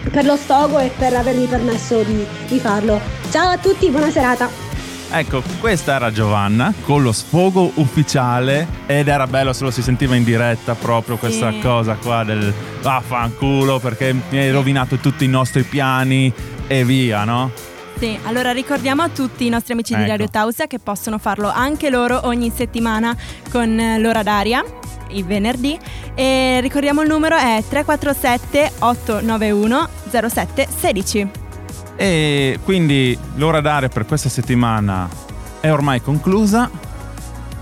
per 0.10 0.24
lo 0.24 0.38
sfogo 0.38 0.80
e 0.80 0.90
per 0.98 1.14
avermi 1.16 1.46
permesso 1.48 2.02
di, 2.04 2.26
di 2.48 2.60
farlo. 2.60 2.98
Ciao 3.30 3.50
a 3.50 3.58
tutti, 3.58 3.90
buona 3.90 4.10
serata. 4.10 4.50
Ecco, 5.14 5.44
questa 5.60 5.96
era 5.96 6.10
Giovanna 6.14 6.74
con 6.84 7.04
lo 7.04 7.12
sfogo 7.12 7.70
ufficiale 7.76 8.66
ed 8.86 9.10
era 9.10 9.28
bello 9.28 9.52
se 9.52 9.66
lo 9.66 9.70
si 9.72 9.82
sentiva 9.82 10.16
in 10.16 10.24
diretta 10.24 10.74
proprio 10.76 11.18
questa 11.18 11.52
Sì. 11.52 11.60
cosa 11.60 11.96
qua 11.96 12.24
del 12.24 12.54
vaffanculo 12.82 13.80
perché 13.80 14.14
mi 14.30 14.38
hai 14.38 14.52
rovinato 14.52 14.96
tutti 14.96 15.26
i 15.26 15.28
nostri 15.28 15.64
piani 15.64 16.32
e 16.68 16.86
via, 16.86 17.26
no? 17.26 17.52
Sì, 17.98 18.18
allora 18.24 18.52
ricordiamo 18.52 19.04
a 19.04 19.10
tutti 19.10 19.46
i 19.46 19.50
nostri 19.50 19.74
amici 19.74 19.94
di 19.94 20.02
Ecco. 20.02 20.10
Radio 20.12 20.28
Tausia 20.28 20.68
che 20.68 20.80
possono 20.80 21.18
farlo 21.18 21.50
anche 21.50 21.90
loro 21.90 22.22
ogni 22.24 22.52
settimana 22.54 23.16
con 23.52 23.80
eh, 23.80 24.00
l'ora 24.00 24.24
d'aria, 24.24 24.64
il 25.10 25.26
venerdì. 25.26 25.78
E 26.16 26.60
ricordiamo 26.62 27.02
il 27.02 27.08
numero 27.08 27.36
è 27.36 27.64
347 27.68 28.72
891 28.80 29.88
0716. 30.10 31.30
E 31.96 32.60
quindi 32.64 33.18
l'ora 33.36 33.62
d'aria 33.62 33.88
per 33.88 34.06
questa 34.06 34.30
settimana 34.30 35.08
è 35.60 35.72
ormai 35.72 36.02
conclusa. 36.02 36.70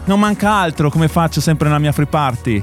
Non 0.06 0.20
manca 0.20 0.54
altro, 0.54 0.89
come 0.89 1.08
faccio 1.08 1.42
sempre 1.42 1.68
nella 1.68 1.80
mia 1.80 1.92
free 1.92 2.08
party, 2.08 2.62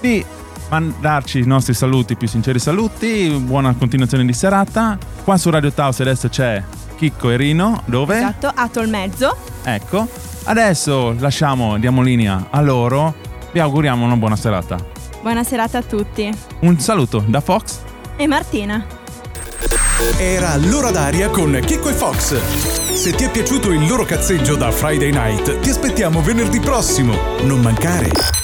di 0.00 0.24
mandarci 0.70 1.38
i 1.38 1.46
nostri 1.46 1.74
saluti, 1.74 2.14
i 2.14 2.16
più 2.16 2.26
sinceri 2.26 2.58
saluti, 2.58 3.28
buona 3.40 3.74
continuazione 3.74 4.24
di 4.24 4.32
serata. 4.32 4.98
Qua 5.22 5.36
su 5.36 5.50
Radio 5.50 5.72
Taos 5.72 6.00
adesso 6.00 6.28
c'è 6.28 6.62
Chicco 6.98 7.30
e 7.30 7.36
Rino, 7.36 7.82
dove? 7.86 8.16
Esatto, 8.16 8.50
a 8.52 8.68
Tolmezzo. 8.68 9.36
Ecco, 9.62 10.06
Adesso 10.48 11.14
lasciamo, 11.18 11.78
diamo 11.78 12.00
linea 12.00 12.46
a 12.50 12.62
loro. 12.62 13.14
Vi 13.52 13.60
auguriamo 13.60 14.02
una 14.02 14.16
buona 14.16 14.34
serata. 14.34 14.78
Buona 15.20 15.44
serata 15.44 15.78
a 15.78 15.82
tutti. 15.82 16.32
Un 16.60 16.80
saluto 16.80 17.22
da 17.26 17.42
Fox 17.42 17.80
e 18.16 18.26
Martina. 18.26 18.86
Era 20.16 20.56
l'ora 20.56 20.90
d'aria 20.90 21.28
con 21.28 21.60
Chicco 21.66 21.90
e 21.90 21.92
Fox. 21.92 22.94
Se 22.94 23.12
ti 23.12 23.24
è 23.24 23.30
piaciuto 23.30 23.70
il 23.72 23.86
loro 23.86 24.04
cazzeggio 24.04 24.56
da 24.56 24.70
Friday 24.70 25.10
Night, 25.10 25.60
ti 25.60 25.68
aspettiamo 25.68 26.22
venerdì 26.22 26.60
prossimo. 26.60 27.14
Non 27.42 27.60
mancare. 27.60 28.37